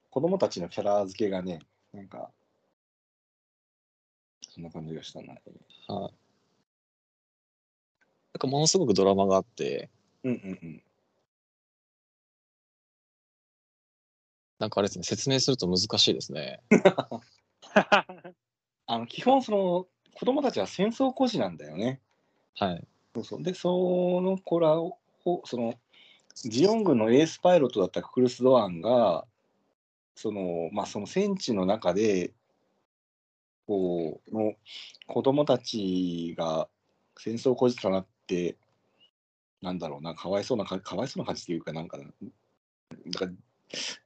[0.09, 1.59] 子供たちのキャラ付けがね、
[1.93, 2.31] なんか、
[4.53, 5.33] そんな感じがしたな。
[5.33, 5.41] はい。
[5.87, 6.09] なん
[8.39, 9.89] かものすごくドラマがあって
[10.23, 10.83] うんうんうん。
[14.59, 16.61] なんかあれですね説明すると難しいですね。
[18.87, 22.01] あの基本、その、子供たちは戦争孤児なんだよね。
[22.57, 22.85] はい。
[23.15, 24.97] そうそうで、その子らを、
[25.45, 25.75] その、
[26.35, 29.25] ジオン軍のエースパイロットだったクルス・ドアンが、
[30.15, 32.33] その、まあ、その戦地の中で、
[33.67, 34.53] こう、の
[35.07, 36.67] 子供たちが
[37.17, 38.57] 戦争孤児となって、
[39.61, 42.05] なんだろうな、かわいそうなか、かわいそうな感じっていうか、なんかな、
[43.07, 43.31] だから、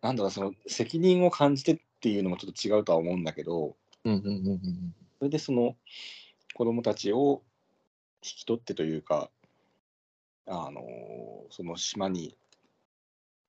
[0.01, 4.95] なんだろう、その責任を感じてっていうのもちょっと違うとは思うんだけど、うんうんうんうん。
[5.17, 5.75] それでその
[6.53, 7.41] 子供たちを
[8.23, 9.29] 引き取ってというか、
[10.47, 10.84] あの
[11.49, 12.38] その島に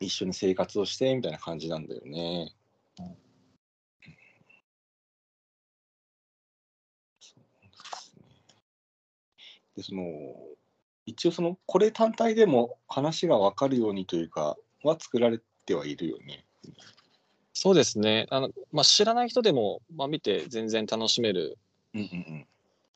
[0.00, 2.54] 一緒に生活をしてみたいな感じなんだよね。
[2.98, 3.16] うん
[7.20, 8.24] そうですね
[9.76, 10.02] で、その、
[11.06, 16.44] 一応その、これ単体でも話がわかるようにというか、は作られてはいるよね。
[17.52, 18.26] そうですね。
[18.30, 21.58] あのまあ、知らない人でも、まあ、見て全然楽しめる
[21.94, 22.46] うんうんうん。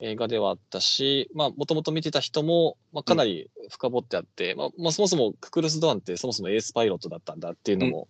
[0.00, 8.08] 映画ではあったし、まあ、もともと見てた人も、まあ、かなり深掘ってあって、まあまあ、そもそもククルス・ドアンってそもそもエースパイロットだったんだっていうのも、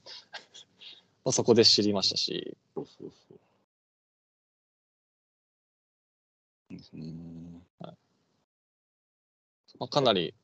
[1.24, 3.40] まあそこで知りましたし、そうそうそう。
[6.70, 7.49] ですね。
[9.80, 10.34] まあ、かなり、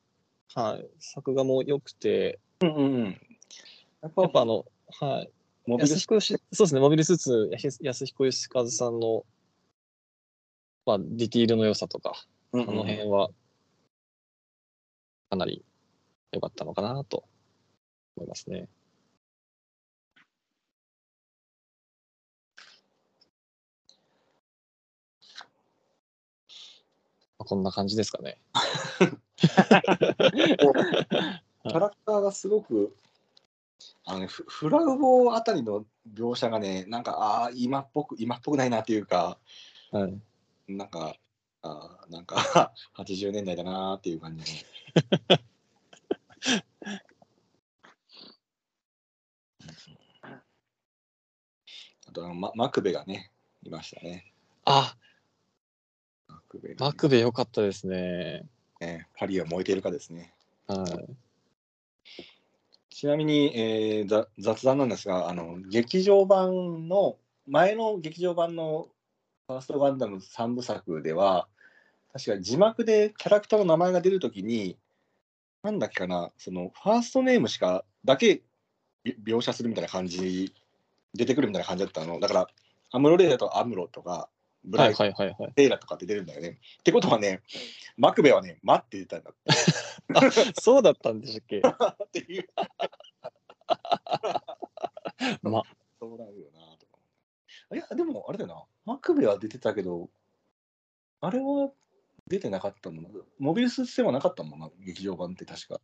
[0.55, 3.21] はい、作画も良くて、うんうんうん。
[4.01, 4.65] やっぱやっぱあの、
[4.99, 5.31] はい、
[5.67, 9.25] モビル安彦義そうですね、モビルスーツ、安彦義和さんの、
[10.87, 13.29] まあ、ディティールの良さとか、うんこの辺は、
[15.29, 15.63] かなり
[16.31, 17.23] 良かったのかなと
[18.15, 18.67] 思いますね。
[27.37, 28.39] こんな感じですかね。
[29.37, 32.95] キャラクターがすごく、
[34.05, 39.37] あのね、フフラウボあたりの描写がね、なんか、ああ、今っぽく、今っぽくないなっていうか、
[39.91, 40.19] はい。
[40.67, 41.15] なんか、
[41.61, 44.59] あーなんか80年代だなーっていう感じの。
[52.07, 53.31] あとマ、マクベがね、
[53.63, 54.31] いましたね。
[54.65, 55.06] あ、マ
[56.47, 58.45] クベがね、マクベ良かったですね。
[58.79, 60.33] ねパリは燃えているかですね。
[60.67, 61.15] はい。
[62.89, 67.17] ちなみに、えーざ雑談なんですが、あの劇場版の、
[67.47, 68.89] 前の劇場版の
[69.47, 71.47] ファーストガンダム3部作では、
[72.11, 74.77] 確か字幕でキャラクターの名前が出るときに、
[75.63, 78.41] なんだっけかな、そのファーストネームしかだけ
[79.03, 80.53] び描写するみたいな感じ、
[81.13, 82.19] 出てくるみたいな感じだったの。
[82.19, 82.47] だから、
[82.91, 84.29] アムロレイだとアムロとか、
[84.67, 85.53] ブはいライト、はいはいはい。
[85.55, 86.59] レイラとかって出るんだよね。
[86.79, 87.41] ってことはね、
[87.97, 89.33] マクベはね、マって出たんだ
[90.61, 91.59] そうだったんでしたっけ？
[91.59, 92.47] っていう。
[95.49, 95.63] ま、
[95.99, 96.97] そうなるよなとか。
[97.73, 100.09] いや、でもあれだよな、マクベは出てたけど、
[101.21, 101.71] あれは
[102.27, 103.09] 出てなかったもんな。
[103.39, 105.81] モビルスーツ戦はなかったもんな、劇場版って確か。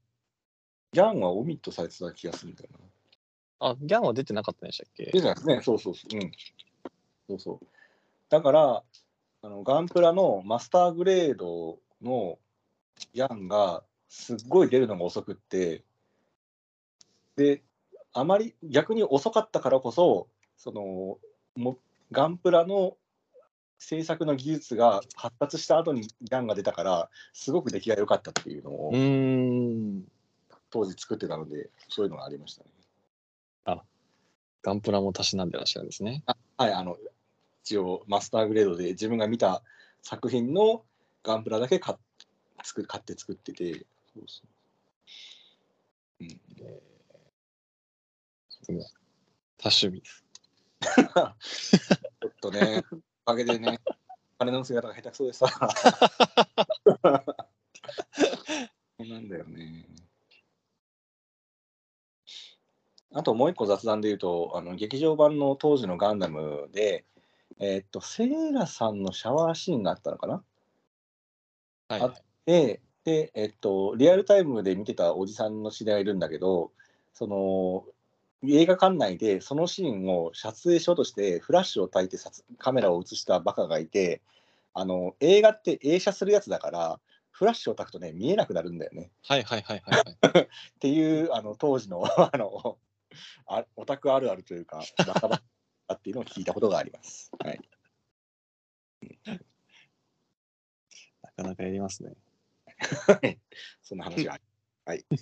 [0.91, 2.79] ギャンはオミットされてた気がするんだよな。
[3.69, 5.05] あ、ギャンは出てなかったんでしたっけ？
[5.05, 6.15] 出てないですね、そうそうそう。
[6.15, 6.31] うん。
[7.29, 7.67] そうそう。
[8.33, 8.83] だから、
[9.43, 12.39] あのガンプラのマスターグレードの
[13.13, 15.83] ギャンがすっごい出るのが遅くって、
[17.35, 17.61] で、
[18.11, 21.19] あまり逆に遅かったからこそ、その
[21.55, 21.77] も
[22.11, 22.97] ガンプラの
[23.77, 28.91] 制作の技術が発達した後にギャンが出たから、すごく出来が良かったっていうのを。
[30.71, 32.69] 当時作ってたので、そういうのがありましたね。
[34.63, 36.23] ガンプラもたしなんでらっしゃるんですね。
[36.57, 36.97] はい、あの、
[37.63, 39.63] 一応、マスターグレードで自分が見た
[40.01, 40.83] 作品の
[41.23, 41.97] ガンプラだけ買っ
[42.63, 44.47] 作買って作ってて、そうそう
[48.69, 48.79] うん、
[49.57, 50.23] 多趣味です。
[52.19, 52.83] ちょっとね、
[53.25, 53.79] おかげでね、
[54.37, 55.47] 金の姿が下手くそでさ。
[58.97, 59.85] そうなんだよね。
[63.13, 67.05] あともう一個雑談で言うと、あの劇場版の当時のガンダムで、
[67.59, 70.43] えーっと、セーラさんのシャワーシーンがあったのかな？
[71.87, 72.13] はい、あ
[72.45, 76.71] で、で、えっと、リアルタイムで見てたおじさんの知り合いがいるんだけど、
[77.13, 77.85] その、
[78.45, 84.21] 映画館内でそのシーンを撮影しようとして、フラッシュを焚いて撮カメラを映したバカがいて、
[84.73, 86.99] あの、映画って映写するやつだから、
[87.31, 89.11] フラッシュを焚くとね、見えなくなるんだよね。
[89.23, 90.43] はいはいはいはいはい。
[90.43, 90.47] っ
[90.79, 92.77] ていう、あの、当時の、あの、
[93.45, 95.41] あオタクあるあるというか、バカバ
[95.93, 97.31] カっていうのを聞いたことがあります。
[97.39, 97.59] はい。
[101.21, 102.13] なかなかやりますね。
[103.81, 104.43] そんな話があり
[104.85, 105.05] はい。
[105.09, 105.17] で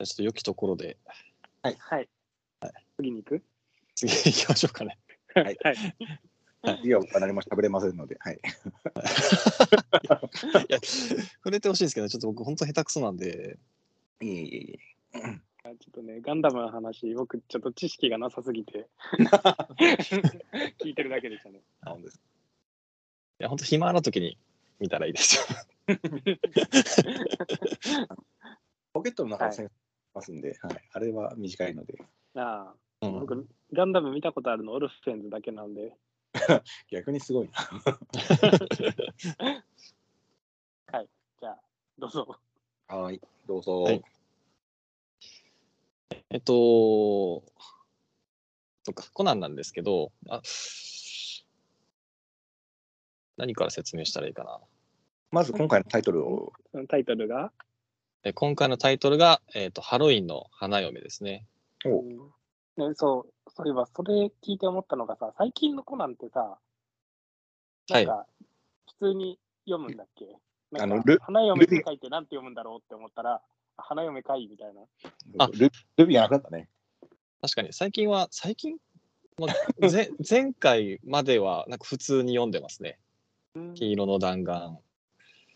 [0.00, 0.98] ゃあちょっと良きところで
[1.62, 2.08] はい。
[2.96, 3.42] 次に行く？
[3.94, 4.98] 次行きましょうかね。
[5.34, 5.76] はいはい。
[6.80, 8.34] 次は僕は何も喋れませんので、はい。
[8.38, 8.38] い
[10.68, 13.58] や、触れてほしいんですけど、ちょっと僕本当下手くそなんで、
[14.20, 14.78] いえいえい
[15.14, 15.20] え。
[15.78, 18.88] ちょっとね、ガンダムの話、僕、ちょっと知識がなさすぎて、
[20.82, 21.62] 聞いてるだけでしたね。
[21.80, 22.20] あ本当です。
[23.40, 24.38] いや、本当暇な時に
[24.78, 25.42] 見たらいいですよ。
[28.92, 29.68] ポケットの中に
[30.14, 30.88] ますんで、はい。
[30.92, 31.98] あれは短いので、
[32.34, 35.96] ああ、うん、僕、ガンダム見たことあるのオルフェンズだけなんで、
[36.90, 37.52] 逆にすごいな。
[41.40, 41.58] じゃあ、
[41.98, 42.38] どうぞ。
[42.86, 43.82] はい、どうぞ。
[43.82, 44.02] はい
[46.30, 47.42] えっと、
[48.84, 50.40] そっか、コナンなんですけど、あ
[53.36, 54.58] 何から説明したらいいかな。
[55.30, 56.52] まず今回のタイトルを、
[56.88, 57.52] タイトルが、
[58.24, 61.46] え今回のタイトルが、えっと、ハロウィンの花嫁ですね。
[61.84, 66.58] おうんね、そう、そういえば、それ聞いて思ったのがさ、最近のコナンってさ、
[67.90, 68.26] なんか、
[69.00, 70.26] 普通に読むんだっけ、
[70.70, 73.42] なんかあのル花嫁って書いてなんて読むんだろうって思ったら、
[73.76, 74.82] あ花嫁かいみたいな。
[75.38, 76.68] あルルビーがなくなったね。
[77.40, 78.76] 確かに、最近は、最近、
[79.38, 79.48] ま
[79.82, 82.98] あ、ぜ 前回までは、なんか普通に読んでますね。
[83.54, 84.78] うん緋色の弾丸。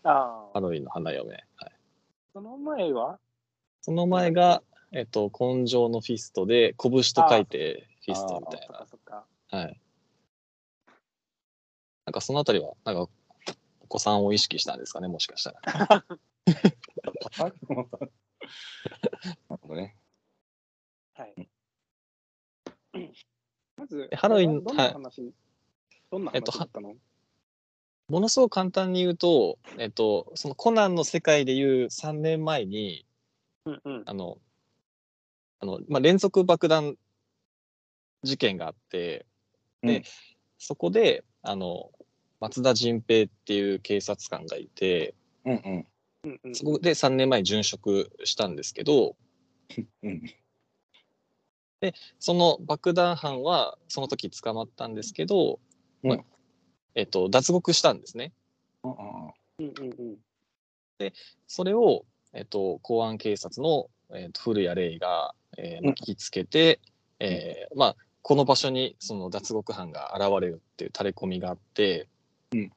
[0.03, 1.31] ああ、ハロウィンの花嫁。
[1.55, 1.71] はい、
[2.33, 3.19] その前は？
[3.81, 4.61] その前が、
[4.91, 8.69] えっと、紺青のフィストで、拳と書いてフィストみたい。
[8.69, 9.25] な。
[9.57, 9.79] はい。
[12.05, 13.09] なんかそのあたりは、なんか、
[13.81, 16.05] お子さんを意識したんですかね、もしかしたら。
[17.37, 17.55] なる
[19.49, 19.97] ほどね。
[21.13, 21.49] はい。
[23.75, 25.33] まず、ハロウィンどんな話、
[26.09, 26.95] どんなえっと話だったの、
[28.07, 33.05] ものすごく簡単に言うと、えっと、そのコナンの世界でいう3年前に、
[33.65, 34.03] うんうん。
[34.05, 34.37] あの、
[35.59, 36.95] あの、まあ、連続爆弾
[38.23, 39.25] 事件があって、
[39.81, 40.03] で、うん
[40.59, 41.91] そこで、あの、
[42.39, 45.13] 松田迅平っていう警察官がいて、
[45.45, 45.85] うん
[46.23, 46.53] うん。
[46.55, 49.15] そこで3年前殉職したんですけど、
[50.01, 50.23] うん
[52.19, 55.59] その爆弾犯はその時捕まったんですけど、
[56.03, 56.19] うんまあ
[56.95, 58.33] えっと、脱獄したんですね。
[58.83, 60.17] うんうんうん
[60.99, 61.13] うん。
[61.45, 66.79] それを、えっと、公安警察の、えっと、古谷レイが、えー聞きつけて、
[67.19, 72.07] えーまあ、この場所にその脱獄犯が現れるっていうタレコミがあって、
[72.51, 72.71] うん。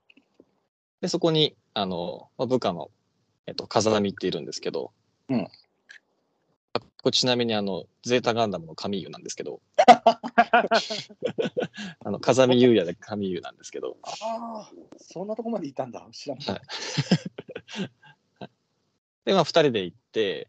[1.00, 2.90] でそこにあの、まあ、部下の、
[3.46, 4.92] えっと、風見っているんですけど、
[5.28, 5.48] うん。
[6.72, 9.60] あこれちなみにあのゼータガンダムの神優なんですけど
[12.04, 13.96] あの風見優也で神優なんですけど。
[14.02, 16.06] ああ、そんなとこまでいたんだ。
[16.12, 16.56] 知らなかっ
[18.38, 18.50] た。
[19.24, 20.48] で、まあ、2人で行って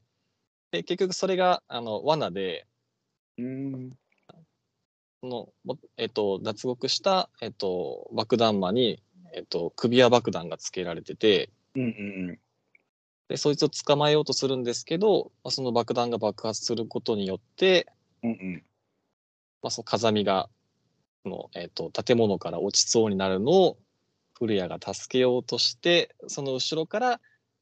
[0.72, 2.66] で結局それがあの罠で
[3.38, 3.92] うーん。
[5.22, 9.04] その、もえっと、脱獄した、えっと、爆弾魔に、
[9.34, 12.40] えっと、首輪爆弾がつけられててうんうん
[13.28, 17.88] でそいつを捕まえようとするんですけど、まあ、その爆弾が爆発することによって、
[18.24, 18.32] うん。
[18.32, 18.64] うんうん。
[19.62, 20.50] まあ、その風見が
[21.24, 23.78] その、えっと、建物から落ちそうになるのを
[24.34, 27.10] 古谷が助けようとしてその後ろから、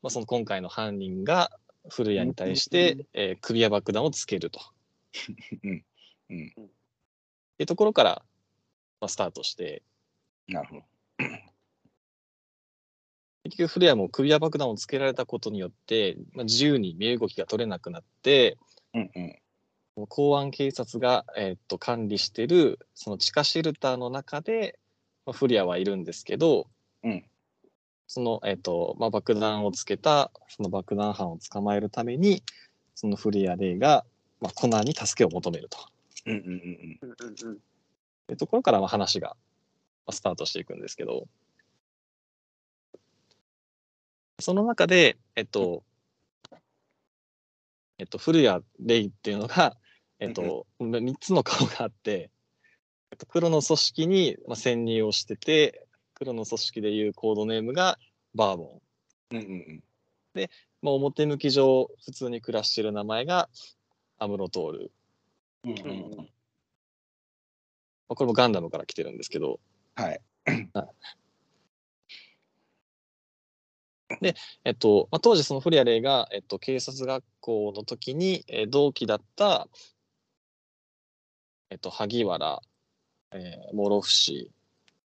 [0.01, 1.51] まあ、その今回の犯人が
[1.87, 4.59] 古谷に対して、えー首輪爆弾をつけると。
[5.63, 5.85] うん
[6.29, 8.23] うんっていうところから、
[9.01, 9.83] まあ、スタートして
[10.47, 10.83] なるほど。
[13.43, 18.57] 結局古谷も首輪爆弾をつけられたことによって、まあ、自由に身動きが取れなくなって
[18.93, 20.07] うんうん。
[20.07, 24.79] 公安警察が、えーっと管理してるその地下シェルターの中で、
[25.25, 26.69] まあ、古谷はいるんですけど、
[27.03, 27.28] うん
[28.09, 32.43] その、えーっとまあ、爆弾をつけたその爆弾犯を捕まえるために
[32.95, 34.03] その古谷レイが、
[34.41, 35.77] まあ、コナンに助けを求めると。
[36.25, 36.51] うんうんうん
[37.03, 37.15] うん。
[37.19, 37.55] うんうん。
[37.55, 37.59] い
[38.33, 39.35] うところからまあ話がま
[40.07, 41.27] あスタートしていくんですけど。
[44.39, 45.83] その中で、えっと、
[47.99, 49.77] えっと、古谷レイっていうのが、
[50.19, 52.31] えっと、3つの顔があって、
[53.11, 55.85] えっと、黒の組織にまあ潜入をしてて、
[56.19, 57.97] 黒の組織でいうコードネームが
[58.35, 58.81] バーボン。
[59.31, 59.41] うん。
[59.41, 60.49] うんうん
[60.81, 63.49] まあ、表向き上、普通に暮らしてる名前が
[64.17, 64.91] アムロトール。
[65.65, 65.71] うん。
[65.71, 66.29] うんうんうん
[68.09, 69.59] まあ、これもガンダムから来てるんですけど、
[69.95, 70.19] はい。
[74.63, 79.67] えっとまあ、当時その古谷レイが、えっと、警察学校の時に、えー同期だった、
[81.69, 82.59] えっと、萩原、
[83.31, 84.51] えー、諸伏、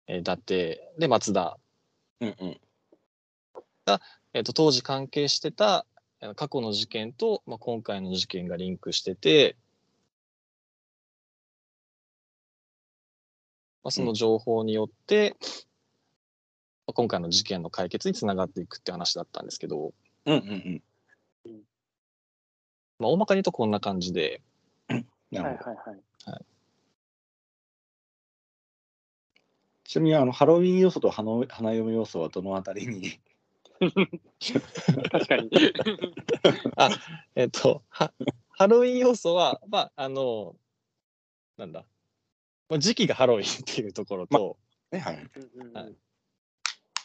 [0.08, 1.58] えー伊達で松田、
[2.20, 2.60] うんうん。
[4.34, 5.86] えっと、当時関係してた
[6.20, 9.56] えー過去の事件と、まあ、今回の事件がリンクしてて、
[13.84, 15.36] まあ、その情報によって、
[16.86, 19.92] まあ今回の事件の解決につながっていくって話だったんですけど、
[20.24, 20.82] うんうん
[21.46, 21.62] うん。
[22.98, 24.40] まあ、大まかに言うとこんな感じで、
[24.88, 25.70] なるほど。
[25.70, 26.44] はいはいはい。
[29.88, 33.18] ちなみに、あの、ハロウィン要素と花花嫁要素はどのあたりに？
[33.80, 35.50] 確かに。
[37.34, 38.12] えっと、は
[38.50, 40.54] ハロウィン要素は、まあ、あの、
[41.56, 41.86] なんだ、
[42.68, 44.58] まあ、時期がハロウィンっていうところと、
[44.92, 45.16] ね、はい。
[45.72, 45.96] はい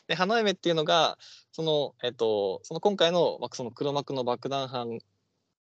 [0.07, 1.17] で、花嫁っていうのが、
[1.53, 4.99] その、えっと、その今回の、まあ、その黒幕の爆弾犯っ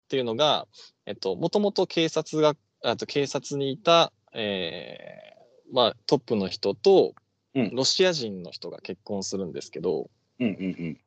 [0.08, 0.68] ていうのが、
[1.06, 5.41] えっと、もともと警察が、あと警察にいた、えー
[5.72, 7.14] まあ、トップの人と、
[7.54, 10.10] うんロシア人の人が結婚するんですけど、
[10.40, 11.00] うんうんうん。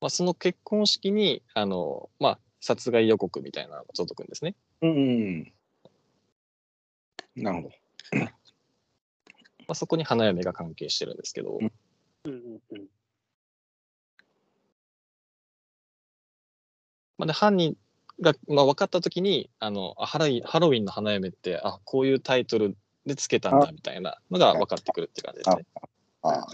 [0.00, 4.54] まあ、その結婚式に、あの、まあ、殺害予告みたいなのが届くんですね。
[4.82, 4.98] うんうん
[7.36, 7.42] うん。
[7.42, 7.74] なるほど。
[9.68, 11.72] まあ、そこに花嫁が関係してるんですけど、うん
[12.24, 12.86] うんうんうん
[17.18, 17.76] まあ、で犯人
[18.22, 25.66] が、まあ、分かった時にあのハロハロウィンの花嫁ってあこういうタイトルでつけたんだみたいなのが分かってくるって感じですね。
[26.22, 26.46] あ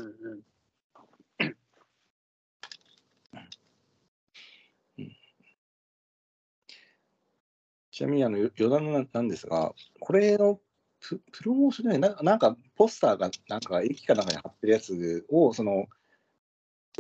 [7.98, 10.60] ちなみにあの余談なんですが、これの
[11.00, 15.86] ププロモーションじゃないな、なんかポスターがなんか駅かなんかに貼ってるやつを、その、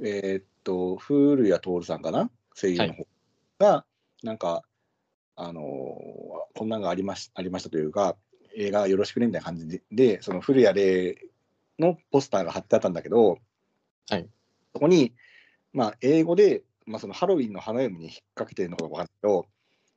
[0.02, 3.06] えー、っと、古谷徹さんかな、声優の方
[3.60, 3.87] が、はい、
[4.22, 4.62] なんか、
[5.36, 5.64] あのー
[6.54, 8.16] こんなんがありましありましたというか、
[8.56, 11.16] 映画よろしくねみたいな感じで、でその古谷霊
[11.78, 13.38] のポスターが貼ってあったんだけど、
[14.10, 14.28] はい
[14.72, 15.14] そこに、
[15.72, 19.46] まあ、英語で、まあ、そのハロウィンの花嫁に引っ掛けてるのかわかんないけど、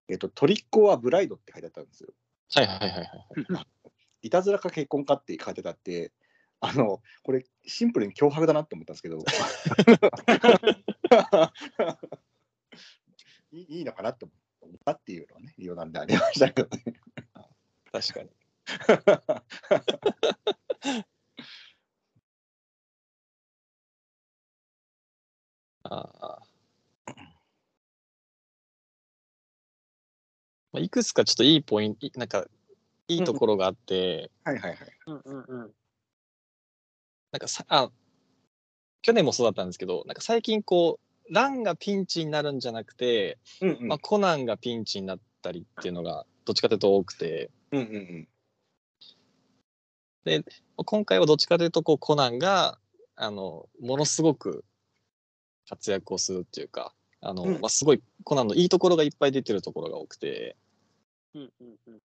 [0.07, 2.09] えっと、トリックはブライドって書いてあったんですよ。
[2.55, 3.07] はいはいはいはい。
[4.27, 6.11] いたずらか結婚かって書いてたって、
[6.59, 9.23] あの、これシンプルに脅迫だなって思ったんですけど、
[13.51, 14.25] いいいいのかなって
[14.61, 16.83] 思ったっていうのはね、余談でありましたけどね。
[17.91, 18.29] 確かに。
[25.83, 26.39] ああ。
[30.71, 32.45] まあ、いくつかちょっといいポイント、いなんか、
[33.07, 34.79] いいところがあって、はいはいはい。
[35.07, 35.71] うんうんうん。
[37.31, 37.91] なんかさ、あ、
[39.01, 43.87] 去年もそうだったんですけど、なんか最近こう、ランがピンチになるんじゃなくて、うんうん。
[43.87, 48.27] まあ、コナンがピンチになったりっていうのが、どっちかというと多くて、うんうん
[50.85, 52.77] 今回はどっちかというとこうコナンが
[53.15, 54.63] あのものすごく
[55.67, 57.53] 活躍をするっていうかあの、うん。
[57.61, 60.57] まあ、すごいコナンのいいところがいっぱい出てるところが多くて。
[61.35, 61.99] うんうんうん。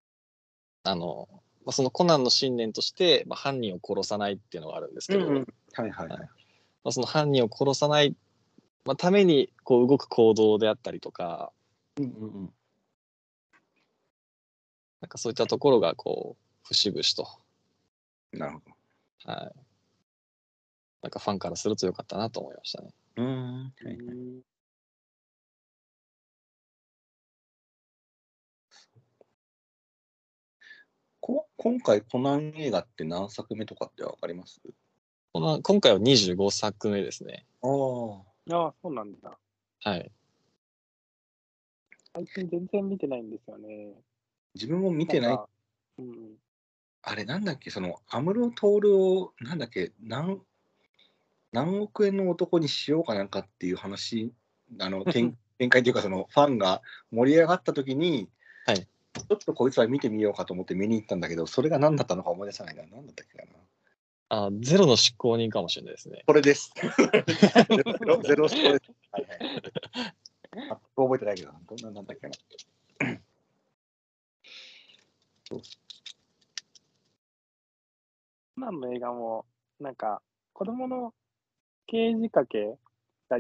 [0.85, 1.29] あの、
[1.65, 5.47] まあ、そのコナンの信念として、まあ、犯人を殺さないっていうのがあるんですけど、うんうん。
[5.73, 6.09] はいはい。
[6.09, 6.19] はい。
[6.19, 6.29] ま
[6.85, 8.15] あ、その犯人を殺さない、
[8.87, 11.53] まあ、ためにこう動く行動であったりとか
[11.99, 12.55] うんうんうん。
[15.01, 17.41] なんかそういったところがこう節々と、
[18.33, 18.61] なるほ
[19.27, 19.33] ど。
[19.33, 19.53] はい、
[21.03, 22.95] なんかファンからすると良かったなと思いましたね。
[23.17, 23.63] うん。
[23.65, 24.43] はい
[31.21, 34.61] こ今回、コナン映画って何作目とかってわかります？
[35.35, 37.47] 今回は25作目ですね。
[37.63, 38.36] ああ。
[38.51, 39.39] ああ、そうなんだ。
[39.83, 40.11] はい。
[42.15, 43.95] 最近全然見てないんですよね。
[44.55, 45.49] 自分も見てないんか。
[45.99, 46.37] うんうん。
[47.03, 50.41] あれなんだっけ、その、安室徹を、なんだっけ、何、
[51.53, 54.33] 何億円の男にしようかなんかっていう話、
[54.79, 58.29] あの、 展展開というか、その、ファンが盛り上がった時に、
[58.67, 58.87] はい
[59.17, 62.83] ちょっとこいつは見てみようかと思って見に行ったんだけど、それが何だったのか思い出さないな。
[62.83, 63.53] 何だったっけかな。
[64.29, 66.25] あ、ゼロの執行人かもしれないですね。
[66.27, 66.73] これです。
[66.77, 66.83] ゼ
[68.01, 68.93] ロ、ゼロストです。
[69.13, 69.39] はいはい。
[70.71, 72.33] あ覚えてないけど、どんななんだっけな。
[75.49, 75.63] コ
[78.61, 79.47] ナンの映画も、
[79.79, 80.23] なんか、
[80.55, 81.15] 子供の
[81.87, 82.79] 刑事掛け
[83.29, 83.39] が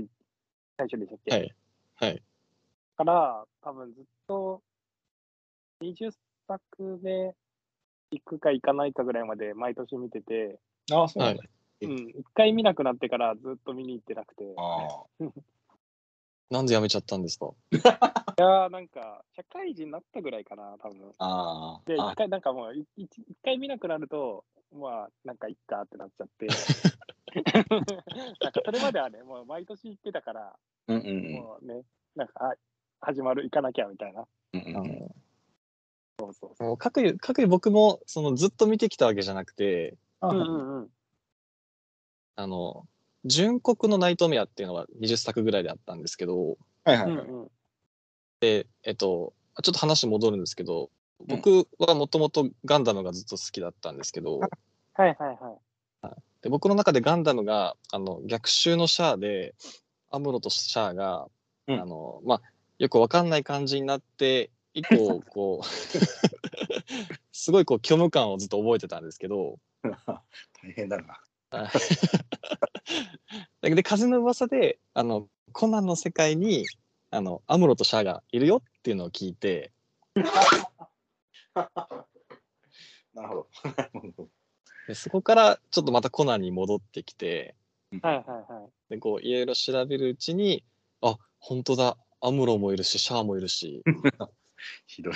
[0.76, 1.56] 最初でしたっけ、はい。
[1.96, 2.22] はい。
[2.96, 4.62] から、多分ずっと
[5.80, 6.12] 20
[6.46, 7.34] 作目
[8.10, 10.58] 行くか行かないかぐらいまで毎年見てて、
[10.92, 11.42] ああ、そうなんだ。
[11.82, 14.44] うん、一回見なくなってからずっと見に行ってなくて、
[16.50, 17.52] なんでやめちゃったんですか？
[18.38, 21.80] やーなんか、社会人になったぐらいかな、多分あ。
[21.80, 22.16] あで、あ一。
[22.16, 26.46] 回、なんかもう、い一一回見なくなると、まあ、なんか、いっかってなっちゃって、
[28.40, 30.56] なんか、それまではね、もう毎年行ってたから、
[30.88, 31.82] うんうんうんもうね、
[32.14, 32.54] なんか、あ
[33.00, 34.26] 始まる、行かなきゃみたいな。
[34.52, 35.14] うんうんうん。
[36.18, 36.68] そうそうそう。
[36.68, 40.88] もう各有各有僕もそのずっと見てきたわけじゃなくてあうんうんうん。
[42.36, 42.86] あの
[43.24, 47.26] 純国のナイトメアっていうのは20作ぐらいであったんですけどはいはいはい。
[47.26, 47.50] うんうん。
[48.40, 50.90] でえっとちょっと話戻るんですけど
[51.26, 54.48] 僕はもともとガンダムがずっと好きだったんですけどは
[54.98, 55.66] いはいはい。
[56.42, 59.54] で僕の中でガンダムがあの逆襲のシャアで
[60.10, 61.26] アムロとシャアが、
[61.66, 62.42] うんあのまあ
[62.78, 65.66] よくわかんない感じになって以降こう
[67.32, 70.22] すごいこう虚無感をずっと覚えてたんですけど 大
[70.74, 71.18] 変だな。
[73.62, 76.66] で風の噂であのコナンの世界に
[77.10, 79.72] あのアムロとシャアがいるよっていうのを聞いて
[83.14, 83.46] なるほ
[84.16, 84.28] ど。
[84.88, 87.54] でそこからちょっとまたコナンに戻ってきて
[88.02, 88.90] はいはいはい。
[88.90, 90.62] でこういろいろ調べるうちに
[91.00, 93.82] あ本当だアムロもいるしシャアもいるし
[94.86, 95.14] ひどい。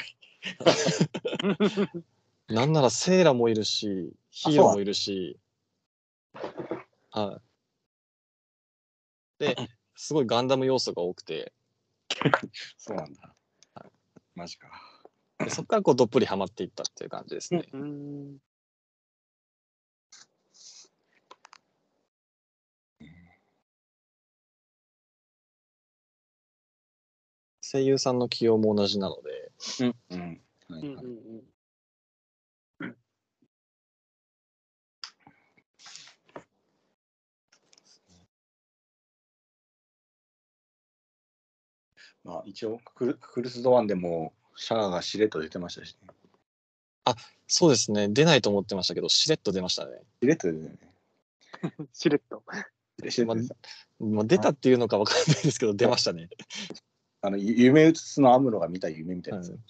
[2.48, 5.38] なんならセーラもいるしヒーローもいるし
[7.10, 7.40] は
[9.38, 9.56] いで
[9.94, 11.52] すごいガンダム要素が多くて
[12.76, 13.34] そうなんだ。
[14.34, 14.68] マジか。
[15.38, 17.64] でそこからこうどっぷりハマっていったっていう感じですね。
[17.72, 18.38] うん。
[27.70, 29.94] 声優さんの起用も同じなのでうん。
[30.10, 30.40] うん。
[30.68, 31.50] はいうんうん。
[42.24, 46.08] まあ、一応クル、クルスドワンでも、シャアがしれっと出てましたしね。
[47.46, 48.08] そうですね。
[48.08, 49.92] 出ないと思ってましたけど、しれっと出ましたね。
[50.22, 50.78] しれっと出てね。
[51.92, 52.42] しれっと。
[53.08, 53.56] しれっと出てた
[53.98, 56.28] まあ、出たっていうのかわかんないですけど、出ましたね。
[57.22, 59.50] あの、ゆ夢うつつのアムロが見た夢みたいなやつ。
[59.52, 59.60] はい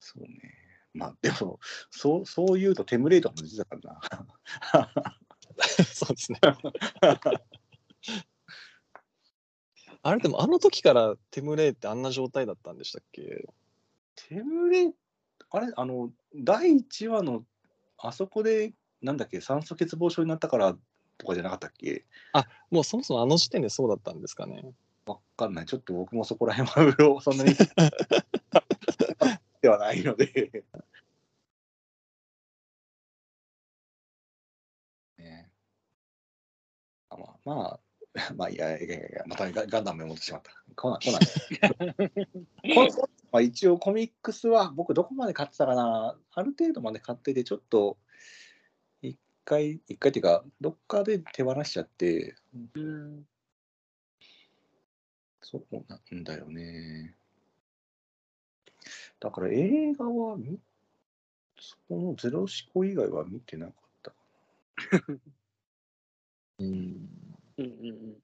[0.00, 0.54] そうね。
[0.94, 4.00] まあ、でも、そう、そう言うとテムレイトも出てたから
[4.72, 5.18] な。
[5.84, 6.40] そうですね。
[10.02, 13.46] あれでもあの時からテムレイってあんな状態だったんでしたっけ？
[14.14, 14.92] テムレイ
[15.50, 17.44] あれ、あの、第1話の、
[17.98, 20.78] あそこで、なんだっけ、酸素欠乏症になったから
[21.18, 22.04] とかじゃなかったっけ？
[22.70, 24.64] もうそもそもあの時点でそうだったんですかね。
[25.06, 25.66] わかんない。
[25.66, 27.54] ちょっと僕もそこら辺はうろ そんなに
[29.60, 30.64] ではないので。
[35.18, 35.50] ね
[37.10, 37.80] あまあ、まあ、
[38.36, 40.50] まあ、いやいやいやまたガガンダムに戻ってしまった。
[40.76, 41.20] コナン、 コナン。
[43.30, 48.07] まあ、一応コミックスは僕どこまで買ってたかなある程度まで買ってて、ちょっと一
[49.48, 52.36] 回、一回っていうか、どっかで手放しちゃって、
[52.74, 53.24] うん。
[55.40, 57.14] そうなんだよね。
[59.18, 60.58] だから映画は見、
[61.58, 64.12] そのゼロ思考以外は見てなかった。
[66.58, 66.66] うん。
[66.66, 68.16] うんうんうん。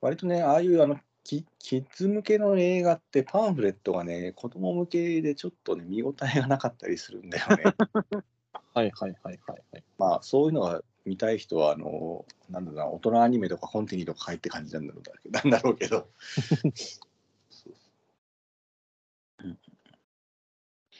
[0.00, 7.64] 割とね、ああいうあのキキッズ向けの映画ってパンフレットがね、子供向けでちょっとね、見応えがなかったりするんだよね。
[8.74, 9.84] はいはいはいはいはい。
[9.98, 16.08] まあ、そういうのが見たい人は、あの、なんだろうな、大人アニメとかコンティニーとか入って感じなんだろう なんだろうけど。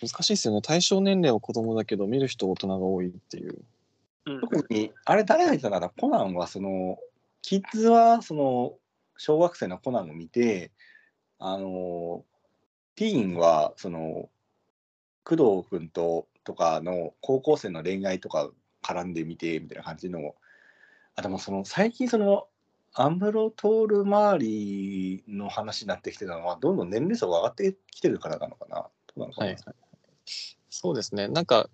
[0.00, 0.62] 難しいですよね。
[0.62, 3.64] 対象年齢は子供だけど、見る人大人が多いっていう。
[4.26, 6.98] うん特に、あれ誰が言ってたかな、コナンは、その、
[7.42, 8.78] キッズは、その、
[9.16, 10.70] 小学生のコナンを見て、
[11.38, 12.24] あの、
[12.94, 14.28] ティーンは、その、
[15.24, 18.51] 工藤君と、とかの高校生の恋愛とか
[18.82, 20.34] 絡んでみて、みたいな感じの、
[21.14, 22.49] あ、でもその、最近その、
[22.94, 28.76] アムロトール周りの話になってきてたのは、どんどん年齢層が上がってきてるからなのかな？
[28.76, 29.46] どうなのかな？
[29.49, 29.74] はいはい。
[30.70, 31.28] そうですね。
[31.28, 31.68] なんか、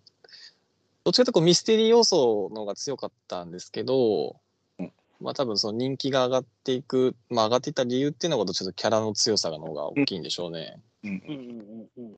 [1.04, 4.40] どっちかというとこうミステリー要素の方が強かったんですけど、
[4.80, 10.80] うんまあ多分その人気が上がっていく、まあ上がっていった理由っていうのがどっちかというとキャラの強さの方が大きいんでしょうね。
[11.04, 12.16] うんうんうんうんうん。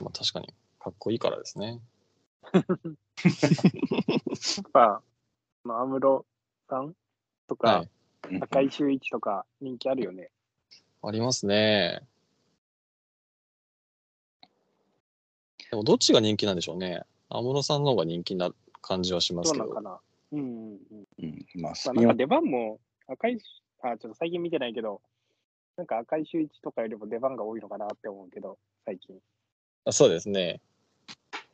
[0.00, 1.80] まあ確かにかっこいいからですね。
[2.52, 2.64] やっ
[4.72, 5.02] ぱ、
[5.64, 6.26] まあ、安室
[6.68, 6.94] さん
[7.46, 7.84] とか、
[8.22, 8.66] はい。
[8.66, 10.30] 井秀一とか人気あるよね。
[11.02, 12.02] ありますね。
[15.70, 17.02] でもどっちが人気なんでしょうね。
[17.28, 18.50] 安室さんの方が人気な
[18.82, 19.90] 感じはしますけどどうなんか。
[19.90, 20.00] な。
[20.32, 21.06] うんうんうん。
[21.22, 23.38] うん、まあ、なんか出番も赤い、
[23.82, 25.00] あ、ちょっと最近見てないけど、
[25.76, 29.16] なんか赤い周一とかよりも出番が多いのかなって思うけど、最近。
[29.84, 30.60] あそうですね。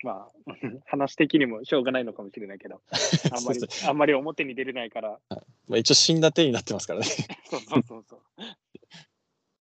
[0.03, 0.53] まあ、
[0.87, 2.81] 話的にもしょうがないのかもしれないけど、
[3.33, 5.39] あんまりあんまり表に出れないから、ま
[5.75, 7.07] あ、一応死んだ手になってますからね。
[7.51, 8.21] そうそうそうそう。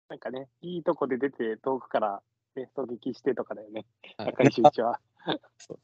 [0.10, 2.22] なんかね、いいとこで出て遠くから、
[2.56, 3.86] ね、狙撃してとかだよね、
[4.18, 5.00] はい赤い周一は。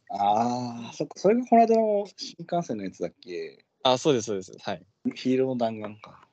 [0.09, 3.63] ああ、そっか、それがこの間の新幹線のやつだっけ？
[3.83, 4.57] あ、そうです、そうです。
[4.59, 4.85] はい。
[5.13, 6.27] ヒーローの弾丸か。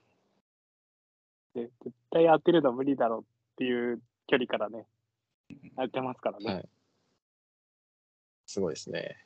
[1.54, 3.24] で絶対当てるの無理だろうっ
[3.56, 4.86] ていう距離からね、
[5.76, 6.54] 当てますからね。
[6.54, 6.68] はい
[8.44, 9.16] すごいですね。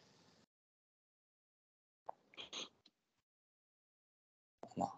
[4.77, 4.95] まあ、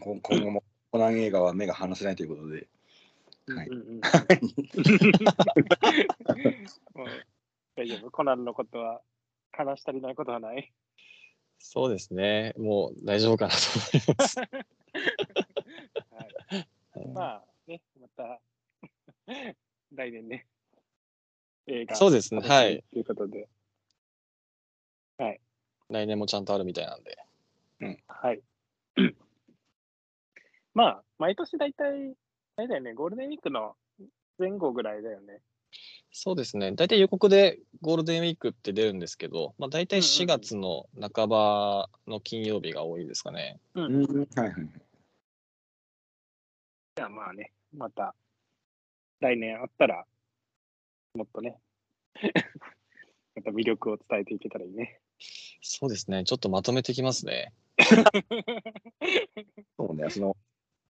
[0.00, 2.68] こ今後もコナン映画は目が離せないということで。
[3.48, 3.68] はい
[7.74, 9.02] 大丈夫、コナンのことは
[9.50, 10.72] 話し足りないことはない？
[11.58, 12.54] そうですね。
[12.56, 13.58] もう大丈夫かなと
[13.92, 14.38] 思います。
[16.94, 18.40] はい、まあね、また
[19.94, 20.46] 来年ね、
[21.66, 21.96] 映画。
[21.96, 22.84] そうですねはい。
[22.92, 23.48] ということで、
[25.92, 27.18] 来年もちゃんとあるみたいなんで。
[28.08, 28.40] はい。
[30.74, 32.16] まあ、毎年大体、
[32.56, 33.76] あれだよね、ゴールデンウィークの
[34.38, 35.40] 前後ぐらいだよね。
[36.10, 36.72] そうですね。
[36.72, 43.60] 大体予告でゴールデンウィークって出るんですけど、まあ、大体うんうんうん4月の半ばの金曜日が多いですかね。
[43.74, 44.04] うん。
[44.04, 44.52] うん、はいはい。
[46.94, 48.14] じゃあまあね、また
[49.22, 50.04] 来年あったら、
[51.14, 51.58] もっとね、
[53.36, 55.00] また魅力を伝えていけたらいいね。
[55.62, 56.24] そうですね。
[56.24, 57.52] ちょっとまとめてきますね。
[59.78, 60.36] そうね、その、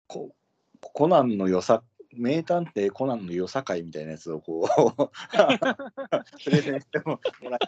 [0.08, 0.34] こ
[0.82, 4.70] コナンの良さ、名探偵コナンの良さ会みたいなやつをこう、
[6.44, 7.60] プレゼンしてももら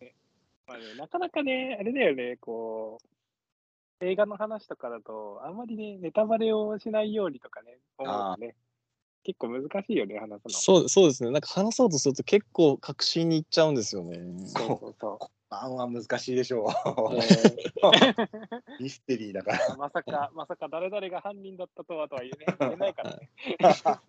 [0.00, 0.14] え
[0.66, 8.54] まあね、なかなかね、あれだよね、こう、映画の話とかだと、あんまりね、ネタバレをしないようにとかね、思うとね、
[9.24, 10.50] 結構難しいよね、話すの。
[10.50, 11.30] そうそうですね。
[11.30, 14.18] なんか話そうとすると結構確信にいっちゃうんですよね。
[14.46, 17.14] そうそうそコナンは難しいでしょう。
[17.14, 17.16] う。
[17.16, 17.22] ね
[18.80, 19.76] ミステリーだから。
[19.76, 23.30] まさか、まさか誰々が犯人だったとはとは言え,、ね、言えないからね。
[23.70, 24.02] しか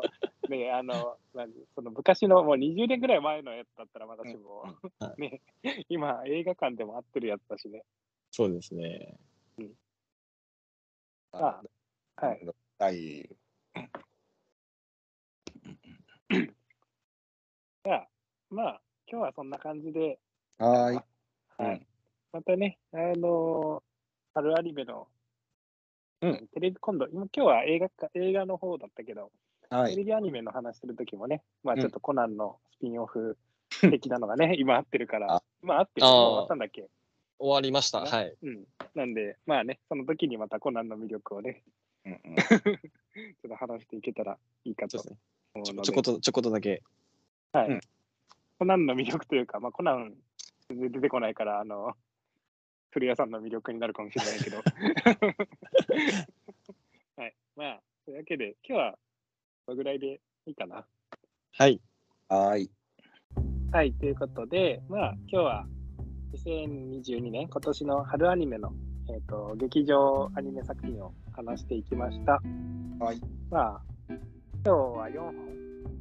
[0.00, 0.02] も、
[0.48, 4.64] ね、あの、何その昔のもう20年ぐらい前のやつだったら私も、
[5.00, 5.40] うんは ね、
[5.88, 7.84] 今映画館でも合ってるやつだしね。
[8.30, 9.18] そうですね。
[11.32, 11.62] あ
[12.16, 12.46] はい。
[12.78, 13.36] はい。
[17.84, 18.08] じゃあ、
[18.50, 18.80] まあ、
[19.10, 20.18] 今日はそんな感じで、
[20.58, 21.62] はい。
[21.62, 21.86] はい。
[22.32, 23.82] またね、あのー
[24.34, 25.08] 春アニメの、
[26.22, 29.30] うんテレビ、今度、今今日は映画か映画の方だったけど、
[29.68, 29.92] はい。
[29.92, 33.36] テレビアニメの話するときもね、まあうんちょっとコナンのスピンオフ
[33.90, 36.88] 的なのがね、今合ってるからあ、今合ってる終わったんだっけ？
[37.38, 38.04] 終わりました。
[38.04, 38.34] ねはい。
[38.42, 38.64] うん。
[38.94, 41.62] なんで、まあね、その時にまたコナンの魅力をね、
[42.06, 44.98] うんうん ちょっと話していけたらいいかと。
[45.54, 46.82] ちょちょこっと、ちょこっとだけ。
[47.54, 47.80] うん
[48.58, 50.14] コナンの魅力というか、まあコナン
[50.68, 51.94] 全然出てこないから、あの、
[52.90, 54.58] 古谷さんの魅力になるかもしれないけど。
[57.16, 57.34] はい。
[57.56, 58.98] まあ、というわけで、今日は
[59.66, 60.86] このぐらいでいいかな。
[61.52, 61.80] はい。
[62.28, 62.70] はい。
[63.72, 65.66] はい、ということで、まあ、今日は
[66.34, 68.72] 2022年、今年の春アニメの、
[69.08, 72.40] えー、と劇場アニメ作品を話していきました。
[73.00, 73.20] はい。
[73.50, 73.82] まあ、
[74.64, 75.32] 今日は4本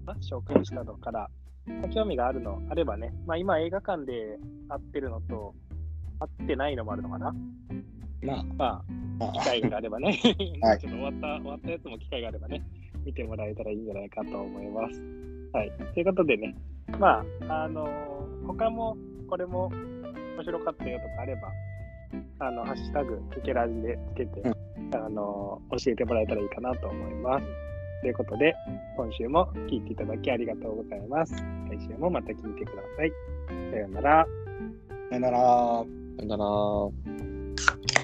[0.05, 1.29] まあ紹介したのから、
[1.67, 4.37] まあ興味があるのあればね、まあ、今映画館で
[4.69, 5.55] 合ってるのと、
[6.19, 7.33] 合ってないのもあるのかな？
[8.21, 8.83] まあ、ま
[9.17, 10.19] まあ、機会があればね、
[10.61, 10.79] はい。
[10.81, 12.61] ちょっと終わった終わったやつも機会があればね、
[13.03, 15.01] 見てもらえたらいいんじゃないかと思います。
[15.53, 15.71] はい。
[15.93, 16.55] ということでね、
[16.99, 18.97] まあ、あのー他も
[19.27, 19.71] これも
[20.35, 21.51] 面白かったよとかあれば、
[22.39, 24.41] あの、ハッシュタグ、ケケラジでつけて、
[24.93, 27.70] あのー教えてもらえたらいいかなと思います。
[28.01, 28.55] ということで、
[28.97, 31.33] 今週も聞いていただきありがとうございます。
[31.69, 33.11] 来週もまた聞いてください。
[33.71, 34.25] さようなら。
[35.09, 35.37] さよなら。
[35.37, 38.00] さよなら。